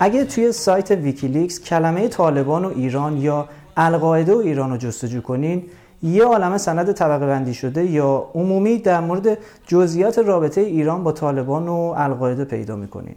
اگه 0.00 0.24
توی 0.24 0.52
سایت 0.52 0.90
ویکیلیکس 0.90 1.60
کلمه 1.60 2.08
طالبان 2.08 2.64
و 2.64 2.68
ایران 2.68 3.16
یا 3.16 3.48
القاعده 3.76 4.34
و 4.34 4.38
ایران 4.38 4.70
رو 4.70 4.76
جستجو 4.76 5.20
کنین 5.20 5.62
یه 6.02 6.24
عالمه 6.24 6.58
سند 6.58 6.92
طبقه 6.92 7.26
بندی 7.26 7.54
شده 7.54 7.84
یا 7.84 8.30
عمومی 8.34 8.78
در 8.78 9.00
مورد 9.00 9.38
جزئیات 9.66 10.18
رابطه 10.18 10.60
ایران 10.60 11.04
با 11.04 11.12
طالبان 11.12 11.68
و 11.68 11.94
القاعده 11.96 12.44
پیدا 12.44 12.76
می‌کنین. 12.76 13.16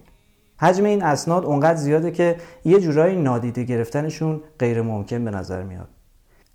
حجم 0.58 0.84
این 0.84 1.04
اسناد 1.04 1.46
اونقدر 1.46 1.76
زیاده 1.76 2.12
که 2.12 2.36
یه 2.65 2.80
جورایی 2.80 3.22
نادیده 3.22 3.63
گرفتنشون 3.63 4.41
غیر 4.60 4.82
ممکن 4.82 5.26
به 5.26 5.32
نظر 5.32 5.63
میاد. 5.63 5.88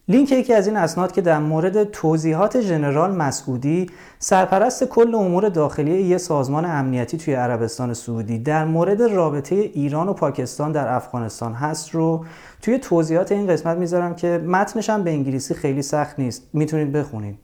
لینک 0.08 0.32
یکی 0.32 0.54
از 0.54 0.66
این 0.66 0.76
اسناد 0.76 1.12
که 1.12 1.20
در 1.20 1.38
مورد 1.38 1.84
توضیحات 1.84 2.60
ژنرال 2.60 3.14
مسعودی 3.14 3.86
سرپرست 4.18 4.84
کل 4.84 5.14
امور 5.14 5.48
داخلی 5.48 6.02
یه 6.02 6.18
سازمان 6.18 6.64
امنیتی 6.64 7.18
توی 7.18 7.34
عربستان 7.34 7.94
سعودی 7.94 8.38
در 8.38 8.64
مورد 8.64 9.02
رابطه 9.02 9.54
ایران 9.54 10.08
و 10.08 10.12
پاکستان 10.12 10.72
در 10.72 10.94
افغانستان 10.94 11.54
هست 11.54 11.90
رو 11.90 12.24
توی 12.62 12.78
توضیحات 12.78 13.32
این 13.32 13.46
قسمت 13.46 13.76
می‌ذارم 13.76 14.14
که 14.14 14.38
متنش 14.46 14.90
هم 14.90 15.04
به 15.04 15.10
انگلیسی 15.10 15.54
خیلی 15.54 15.82
سخت 15.82 16.18
نیست. 16.18 16.48
می‌تونید 16.52 16.92
بخونید. 16.92 17.38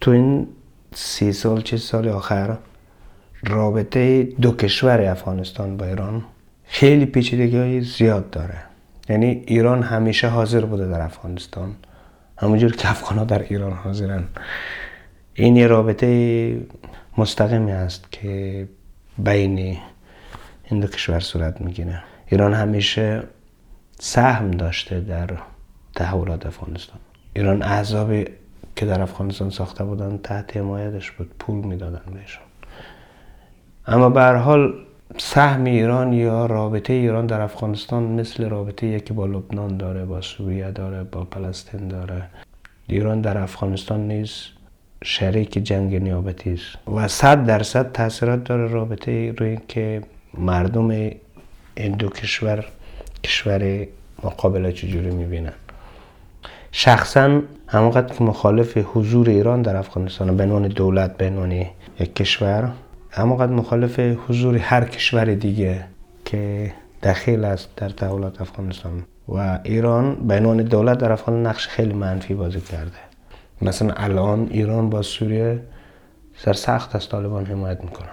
تو 0.00 0.10
این 0.10 0.46
سی 0.94 1.32
سال 1.32 1.60
چه 1.60 1.76
سال 1.76 2.08
آخر 2.08 2.56
رابطه 3.46 4.22
دو 4.22 4.52
کشور 4.52 5.00
افغانستان 5.00 5.76
با 5.76 5.86
ایران 5.86 6.22
خیلی 6.64 7.06
پیچیدگی 7.06 7.80
زیاد 7.80 8.30
داره. 8.30 8.58
یعنی 9.08 9.44
ایران 9.46 9.82
همیشه 9.82 10.28
حاضر 10.28 10.64
بوده 10.64 10.88
در 10.88 11.00
افغانستان. 11.00 11.74
همونجور 12.42 12.72
که 12.72 12.90
افغان 12.90 13.18
ها 13.18 13.24
در 13.24 13.42
ایران 13.42 13.72
حاضرن. 13.72 14.24
این 15.34 15.56
یه 15.56 15.66
رابطه 15.66 16.58
مستقیمی 17.18 17.72
است 17.72 18.12
که 18.12 18.68
بین 19.18 19.78
این 20.70 20.80
دو 20.80 20.86
کشور 20.86 21.20
صورت 21.20 21.60
می‌گیره. 21.60 22.02
ایران 22.26 22.54
همیشه 22.54 23.22
سهم 23.98 24.50
داشته 24.50 25.00
در 25.00 25.30
تحولات 25.94 26.46
افغانستان. 26.46 26.98
ایران 27.34 27.62
احزابی 27.62 28.24
که 28.76 28.86
در 28.86 29.00
افغانستان 29.00 29.50
ساخته 29.50 29.84
بودن 29.84 30.18
تحت 30.18 30.56
حمایتش 30.56 31.10
بود 31.10 31.30
پول 31.38 31.64
می‌دادن 31.64 32.12
بهشون. 32.14 32.44
اما 33.86 34.10
به 34.10 34.24
حال 34.24 34.74
سهم 35.18 35.64
ایران 35.64 36.12
یا 36.12 36.46
رابطه 36.46 36.92
ایران 36.92 37.26
در 37.26 37.40
افغانستان 37.40 38.02
مثل 38.02 38.48
رابطه 38.48 38.86
یکی 38.86 39.14
با 39.14 39.26
لبنان 39.26 39.76
داره 39.76 40.04
با 40.04 40.20
سوریه 40.20 40.70
داره 40.70 41.02
با 41.02 41.26
فلسطین 41.32 41.88
داره. 41.88 42.22
ایران 42.86 43.20
در 43.20 43.38
افغانستان 43.38 44.08
نیز 44.08 44.32
شریک 45.04 45.58
جنگ 45.58 45.94
نیابتی 45.94 46.52
است 46.52 46.88
و 46.96 47.08
صد 47.08 47.46
درصد 47.46 47.92
تاثیرات 47.92 48.44
داره 48.44 48.66
رابطه 48.66 49.32
روی 49.32 49.58
که 49.68 50.02
مردم 50.38 50.90
این 51.74 51.92
دو 51.98 52.08
کشور 52.08 52.64
کشور 53.24 53.86
مقابل 54.24 54.70
چجوری 54.70 55.10
می‌بینن. 55.10 55.52
شخصا 56.72 57.40
همونقدر 57.68 58.14
که 58.14 58.24
مخالف 58.24 58.78
حضور 58.94 59.28
ایران 59.30 59.62
در 59.62 59.76
افغانستان 59.76 60.36
به 60.36 60.42
عنوان 60.42 60.68
دولت 60.68 61.16
به 61.16 61.26
عنوان 61.26 61.52
یک 62.00 62.14
کشور 62.14 62.72
همونقدر 63.14 63.52
مخالف 63.52 64.00
حضور 64.00 64.56
هر 64.56 64.84
کشور 64.84 65.34
دیگه 65.34 65.84
که 66.24 66.72
دخیل 67.02 67.44
است 67.44 67.68
در 67.76 67.88
تحولات 67.88 68.40
افغانستان. 68.40 69.02
و 69.28 69.58
ایران 69.64 70.14
به 70.14 70.36
عنوان 70.36 70.56
دولت 70.56 70.98
در 70.98 71.12
افغانستان 71.12 71.46
نقش 71.46 71.68
خیلی 71.68 71.92
منفی 71.92 72.34
بازی 72.34 72.60
کرده. 72.60 72.98
مثلا 73.62 73.94
الان 73.96 74.48
ایران 74.50 74.90
با 74.90 75.02
سوریه 75.02 75.60
سر 76.36 76.52
سخت 76.52 76.96
از 76.96 77.08
طالبان 77.08 77.46
حمایت 77.46 77.80
می‌کنن. 77.84 78.08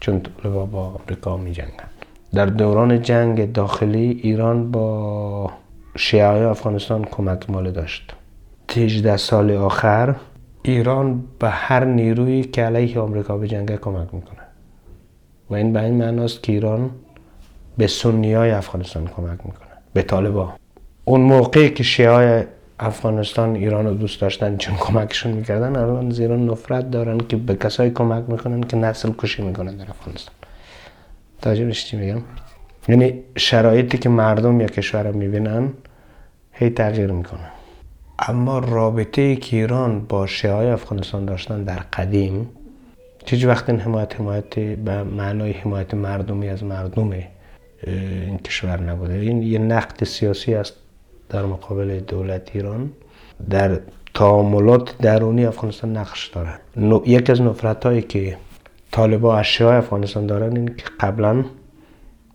چون 0.00 0.20
طالبان 0.20 0.70
با 0.70 0.86
آمریکا 0.86 1.36
می 1.36 1.52
جنگن. 1.52 1.88
در 2.34 2.46
دوران 2.46 3.02
جنگ 3.02 3.52
داخلی 3.52 4.20
ایران 4.22 4.70
با 4.70 5.50
شیعه 5.96 6.48
افغانستان 6.48 7.04
کمک 7.04 7.50
مالی 7.50 7.72
داشت. 7.72 8.14
18 8.76 9.16
سال 9.16 9.50
آخر 9.50 10.14
ایران 10.70 11.24
به 11.38 11.48
هر 11.48 11.84
نیرویی 11.84 12.44
که 12.44 12.62
علیه 12.62 12.98
آمریکا 12.98 13.36
به 13.38 13.48
جنگ 13.48 13.76
کمک 13.76 14.14
می‌کنه. 14.14 14.40
و 15.50 15.54
این 15.54 15.72
به 15.72 15.82
این 15.82 15.94
معناست 15.94 16.42
که 16.42 16.52
ایران 16.52 16.90
به 17.78 17.86
سنی 17.86 18.34
های 18.34 18.50
افغانستان 18.50 19.06
کمک 19.06 19.38
می‌کنه 19.44 19.68
به 19.92 20.02
طالبا 20.02 20.52
اون 21.04 21.20
موقعی 21.20 21.70
که 21.70 21.82
شیعه 21.82 22.46
افغانستان 22.80 23.54
ایران 23.54 23.86
رو 23.86 23.94
دوست 23.94 24.20
داشتن 24.20 24.56
چون 24.56 24.76
کمکشون 24.76 25.32
می‌کردن 25.32 25.76
الان 25.76 26.10
زیرا 26.10 26.36
نفرت 26.36 26.90
دارن 26.90 27.18
که 27.18 27.36
به 27.36 27.54
کسایی 27.54 27.90
کمک 27.90 28.24
می‌کنن 28.28 28.60
که 28.60 28.76
نسل 28.76 29.12
کشی 29.18 29.42
می‌کنن 29.42 29.76
در 29.76 29.90
افغانستان. 29.90 30.34
تاجرش 31.42 31.86
چی 31.86 31.96
میگم؟ 31.96 32.20
یعنی 32.88 33.22
شرایطی 33.36 33.98
که 33.98 34.08
مردم 34.08 34.60
یا 34.60 34.66
کشور 34.66 35.02
رو 35.02 35.16
می‌بینن 35.16 35.72
هی 36.52 36.70
تغییر 36.70 37.12
می‌کنن 37.12 37.50
اما 38.18 38.58
رابطه 38.58 39.36
که 39.36 39.56
ایران 39.56 40.00
با 40.00 40.26
شیعه 40.26 40.72
افغانستان 40.72 41.24
داشتن 41.24 41.64
در 41.64 41.78
قدیم 41.78 42.50
هیچ 43.26 43.44
وقت 43.44 43.70
این 43.70 43.80
حمایت 43.80 44.20
حمایت 44.20 44.58
به 44.58 45.02
معنای 45.02 45.52
حمایت 45.52 45.94
مردمی 45.94 46.48
از 46.48 46.64
مردم 46.64 47.10
این 47.86 48.38
کشور 48.38 48.80
نبوده. 48.80 49.14
این 49.14 49.42
یه 49.42 49.58
نقد 49.58 50.04
سیاسی 50.04 50.54
است 50.54 50.74
در 51.28 51.44
مقابل 51.44 52.00
دولت 52.00 52.50
ایران. 52.54 52.90
در 53.50 53.80
تعاملات 54.14 54.98
درونی 54.98 55.46
افغانستان 55.46 55.96
نقش 55.96 56.26
داره. 56.26 56.54
یکی 57.06 57.32
از 57.32 57.40
نفرت 57.40 57.86
هایی 57.86 58.02
که 58.02 58.36
طالبا 58.90 59.36
از 59.36 59.46
شیعه 59.46 59.70
افغانستان 59.70 60.26
دارن 60.26 60.56
این 60.56 60.66
که 60.66 60.84
قبلا 61.00 61.44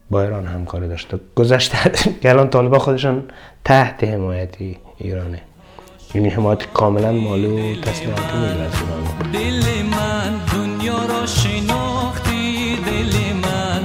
با 0.10 0.24
ایران 0.24 0.46
همکاری 0.46 0.88
داشته. 0.88 1.20
گذشته 1.36 1.78
که 2.22 2.30
الان 2.30 2.50
طالبا 2.50 2.80
خودشان 2.80 3.24
تحت 3.64 4.04
حمایتی 4.04 4.78
ایرانه. 4.98 5.42
یعنی 6.16 6.30
حمایت 6.30 6.74
کاملا 6.74 7.12
مالی 7.12 7.48
و 7.48 7.82
تسلیحاتی 7.82 8.38
می‌گیره 8.38 8.64
از 8.64 8.72
ایران 8.82 9.32
دل 9.34 9.86
من 9.86 10.34
دنیا 10.54 11.06
را 11.06 11.26
شناختی 11.26 12.76
دل 12.76 13.34
من 13.44 13.82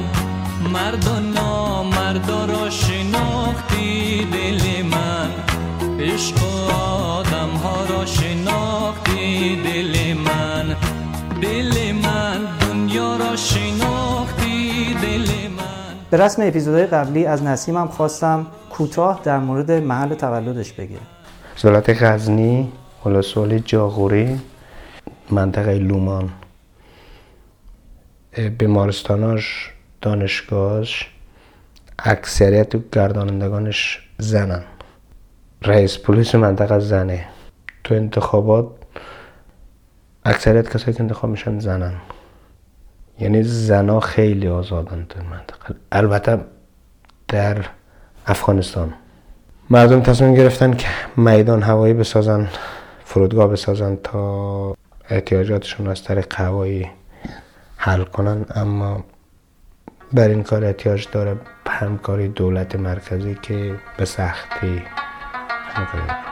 مرد 0.72 1.08
و 1.08 1.20
نامردا 1.20 2.44
را 2.44 2.70
شناختی 2.70 4.24
دل 4.32 4.82
من 4.82 5.30
عشق 6.00 6.36
و 6.42 6.72
آدم 6.72 7.48
ها 7.48 7.84
را 7.84 8.06
شناختی 8.06 9.56
دل 9.62 10.14
من 10.14 10.76
دل 11.42 11.92
من 11.92 12.38
دنیا 12.60 13.16
را 13.16 13.36
شناختی 13.36 14.94
دل 15.02 15.48
من. 15.56 15.64
به 16.10 16.16
رسم 16.16 16.42
اپیزودهای 16.42 16.86
قبلی 16.86 17.26
از 17.26 17.42
نسیمم 17.42 17.88
خواستم 17.88 18.46
کوتاه 18.70 19.20
در 19.24 19.38
مورد 19.38 19.70
محل 19.70 20.14
تولدش 20.14 20.72
بگه 20.72 21.17
زولت 21.60 22.02
غزنی 22.02 22.72
ولسوالی 23.04 23.60
جاغوری 23.60 24.40
منطقه 25.30 25.78
لومان. 25.78 26.30
بیمارستاناش 28.58 29.70
دانشگاهش 30.00 31.10
اکثریت 31.98 32.90
گردانندگانش 32.90 34.08
زنن. 34.18 34.62
رئیس 35.62 35.98
پلیس 35.98 36.34
منطقه 36.34 36.78
زنه. 36.78 37.28
تو 37.84 37.94
انتخابات 37.94 38.66
اکثریت 40.24 40.76
کسایی 40.76 40.96
که 40.96 41.02
انتخاب 41.02 41.30
میشن 41.30 41.58
زنن. 41.58 41.94
یعنی 43.20 43.42
زنا 43.42 44.00
خیلی 44.00 44.48
آزادن 44.48 45.06
تو 45.08 45.22
منطقه. 45.22 45.74
البته 45.92 46.40
در 47.28 47.66
افغانستان. 48.26 48.94
مردم 49.70 50.00
تصمیم 50.00 50.34
گرفتن 50.34 50.76
که 50.76 50.86
میدان 51.16 51.62
هوایی 51.62 51.94
بسازن 51.94 52.48
فرودگاه 53.04 53.48
بسازن 53.48 53.96
تا 54.04 54.74
احتیاجاتشون 55.10 55.88
از 55.88 56.04
طریق 56.04 56.34
هوایی 56.34 56.90
حل 57.76 58.04
کنن. 58.04 58.46
اما 58.54 59.04
بر 60.12 60.28
این 60.28 60.42
کار 60.42 60.64
احتیاج 60.64 61.08
داره 61.12 61.36
همکاری 61.66 62.28
دولت 62.28 62.76
مرکزی 62.76 63.38
که 63.42 63.74
به 63.96 64.04
سختی 64.04 64.82
همکاری 65.68 66.27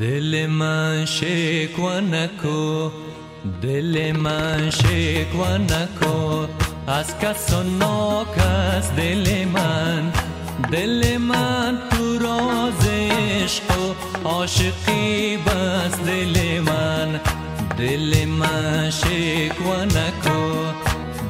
دل 0.00 0.46
من 0.46 1.04
شکوه 1.04 2.00
نکو 2.00 2.90
دل 3.62 4.12
من 4.12 4.70
شکوه 4.70 5.58
نکو. 5.58 6.46
از 6.86 7.18
کس 7.18 7.52
و 7.52 7.62
ناکس 7.62 8.90
دل 8.96 9.44
من 9.44 10.12
دل 10.72 11.16
من 11.16 11.78
تو 11.90 12.18
راز 12.18 12.88
عشق 12.88 13.78
و 13.78 13.94
عاشقی 14.28 15.36
بس 15.36 15.98
دل 16.06 16.60
من. 16.60 17.20
دل 17.78 18.24
من 18.24 18.90
شکوه 18.90 19.84
نکو 19.84 20.64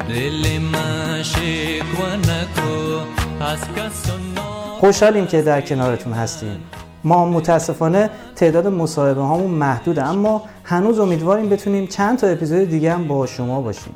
دل 0.08 0.58
من 0.58 1.22
شکوه 1.22 2.16
نکو. 2.16 3.00
از 3.44 3.58
کس 3.58 4.10
و 4.10 4.18
ناکس 4.34 4.80
خوشحالیم 4.80 5.26
که 5.26 5.42
در 5.42 5.60
کنارتون 5.60 6.12
هستیم. 6.12 6.60
ما 7.04 7.24
متاسفانه 7.24 8.10
تعداد 8.36 8.66
مصاحبه 8.66 9.20
هامون 9.20 9.50
محدوده 9.50 10.02
اما 10.02 10.42
هنوز 10.64 10.98
امیدواریم 10.98 11.48
بتونیم 11.48 11.86
چند 11.86 12.18
تا 12.18 12.26
اپیزود 12.26 12.58
دیگه 12.58 12.92
هم 12.92 13.08
با 13.08 13.26
شما 13.26 13.60
باشیم. 13.60 13.94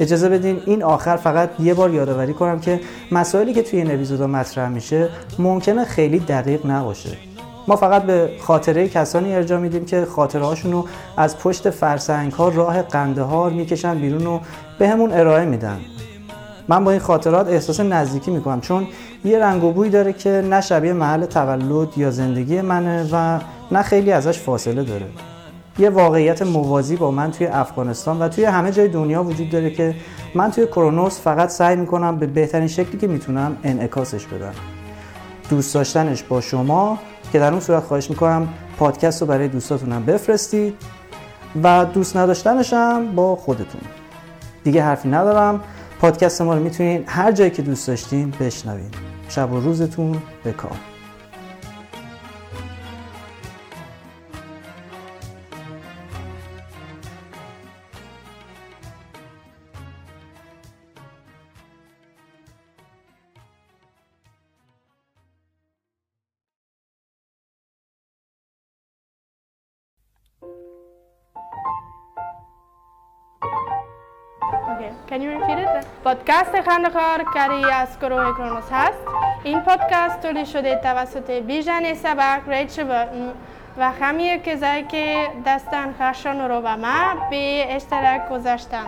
اجازه 0.00 0.28
بدین 0.28 0.60
این 0.66 0.82
آخر 0.82 1.16
فقط 1.16 1.50
یه 1.60 1.74
بار 1.74 1.94
یادآوری 1.94 2.32
کنم 2.32 2.60
که 2.60 2.80
مسائلی 3.12 3.52
که 3.52 3.62
توی 3.62 3.78
این 3.78 3.94
اپیزودا 3.94 4.26
مطرح 4.26 4.68
میشه 4.68 5.08
ممکنه 5.38 5.84
خیلی 5.84 6.18
دقیق 6.18 6.66
نباشه. 6.66 7.16
ما 7.68 7.76
فقط 7.76 8.02
به 8.02 8.30
خاطره 8.40 8.88
کسانی 8.88 9.34
ارجاع 9.34 9.60
میدیم 9.60 9.84
که 9.84 10.04
خاطره 10.04 10.44
هاشون 10.44 10.72
رو 10.72 10.86
از 11.16 11.38
پشت 11.38 11.70
فرسنگ 11.70 12.32
ها 12.32 12.48
راه 12.48 12.82
قندهار 12.82 13.50
می‌کشن 13.50 13.98
بیرون 13.98 14.26
و 14.26 14.40
به 14.78 14.88
همون 14.88 15.12
ارائه 15.12 15.44
میدن. 15.44 15.80
من 16.68 16.84
با 16.84 16.90
این 16.90 17.00
خاطرات 17.00 17.48
احساس 17.48 17.80
نزدیکی 17.80 18.30
می‌کنم 18.30 18.60
چون 18.60 18.86
یه 19.24 19.38
رنگ 19.38 19.64
و 19.64 19.72
بوی 19.72 19.90
داره 19.90 20.12
که 20.12 20.30
نه 20.50 20.60
شبیه 20.60 20.92
محل 20.92 21.24
تولد 21.24 21.98
یا 21.98 22.10
زندگی 22.10 22.60
منه 22.60 23.08
و 23.12 23.38
نه 23.70 23.82
خیلی 23.82 24.12
ازش 24.12 24.38
فاصله 24.38 24.84
داره. 24.84 25.06
یه 25.78 25.90
واقعیت 25.90 26.42
موازی 26.42 26.96
با 26.96 27.10
من 27.10 27.30
توی 27.30 27.46
افغانستان 27.46 28.22
و 28.22 28.28
توی 28.28 28.44
همه 28.44 28.72
جای 28.72 28.88
دنیا 28.88 29.22
وجود 29.22 29.50
داره 29.50 29.70
که 29.70 29.94
من 30.34 30.50
توی 30.50 30.66
کرونوس 30.66 31.20
فقط 31.20 31.48
سعی 31.48 31.76
می‌کنم 31.76 32.16
به 32.16 32.26
بهترین 32.26 32.68
شکلی 32.68 32.98
که 32.98 33.06
می‌تونم 33.06 33.56
انعکاسش 33.64 34.26
بدم. 34.26 34.52
دوست 35.50 35.74
داشتنش 35.74 36.22
با 36.22 36.40
شما 36.40 36.98
که 37.32 37.38
در 37.38 37.50
اون 37.50 37.60
صورت 37.60 37.82
خواهش 37.82 38.10
می‌کنم 38.10 38.48
پادکست 38.78 39.20
رو 39.20 39.26
برای 39.26 39.48
دوستاتونم 39.48 40.04
بفرستید 40.04 40.74
و 41.62 41.84
دوست 41.84 42.16
نداشتنش 42.16 42.72
هم 42.72 43.14
با 43.14 43.36
خودتون. 43.36 43.80
دیگه 44.64 44.82
حرفی 44.82 45.08
ندارم. 45.08 45.60
پادکست 46.00 46.42
ما 46.42 46.54
رو 46.54 46.62
می‌تونید 46.62 47.04
هر 47.06 47.32
جایی 47.32 47.50
که 47.50 47.62
دوست 47.62 47.88
داشتین 47.88 48.34
بشنوید 48.40 48.94
شب 49.28 49.52
و 49.52 49.60
روزتون 49.60 50.22
بکام 50.44 50.95
Can 75.08 75.20
you 75.22 75.30
repeat 75.38 75.58
it? 75.58 75.86
پادکست 76.04 76.60
خندخار 76.60 77.22
کاری 77.22 77.64
از 77.64 77.98
گروه 78.00 78.32
کرونوس 78.34 78.72
هست. 78.72 78.98
این 79.44 79.60
پادکست 79.60 80.20
تولید 80.20 80.46
شده 80.46 80.80
توسط 80.82 81.30
بیژن 81.30 81.94
سبک، 81.94 82.40
ریچ 82.46 82.80
بارتن 82.80 83.32
و 83.78 83.90
همه 83.90 84.38
کسایی 84.38 84.84
که 84.84 85.28
دستن 85.46 85.94
خشن 86.00 86.48
رو 86.48 86.60
به 86.60 86.74
ما 86.76 87.28
به 87.30 87.66
اشتراک 87.76 88.28
گذاشتن. 88.28 88.86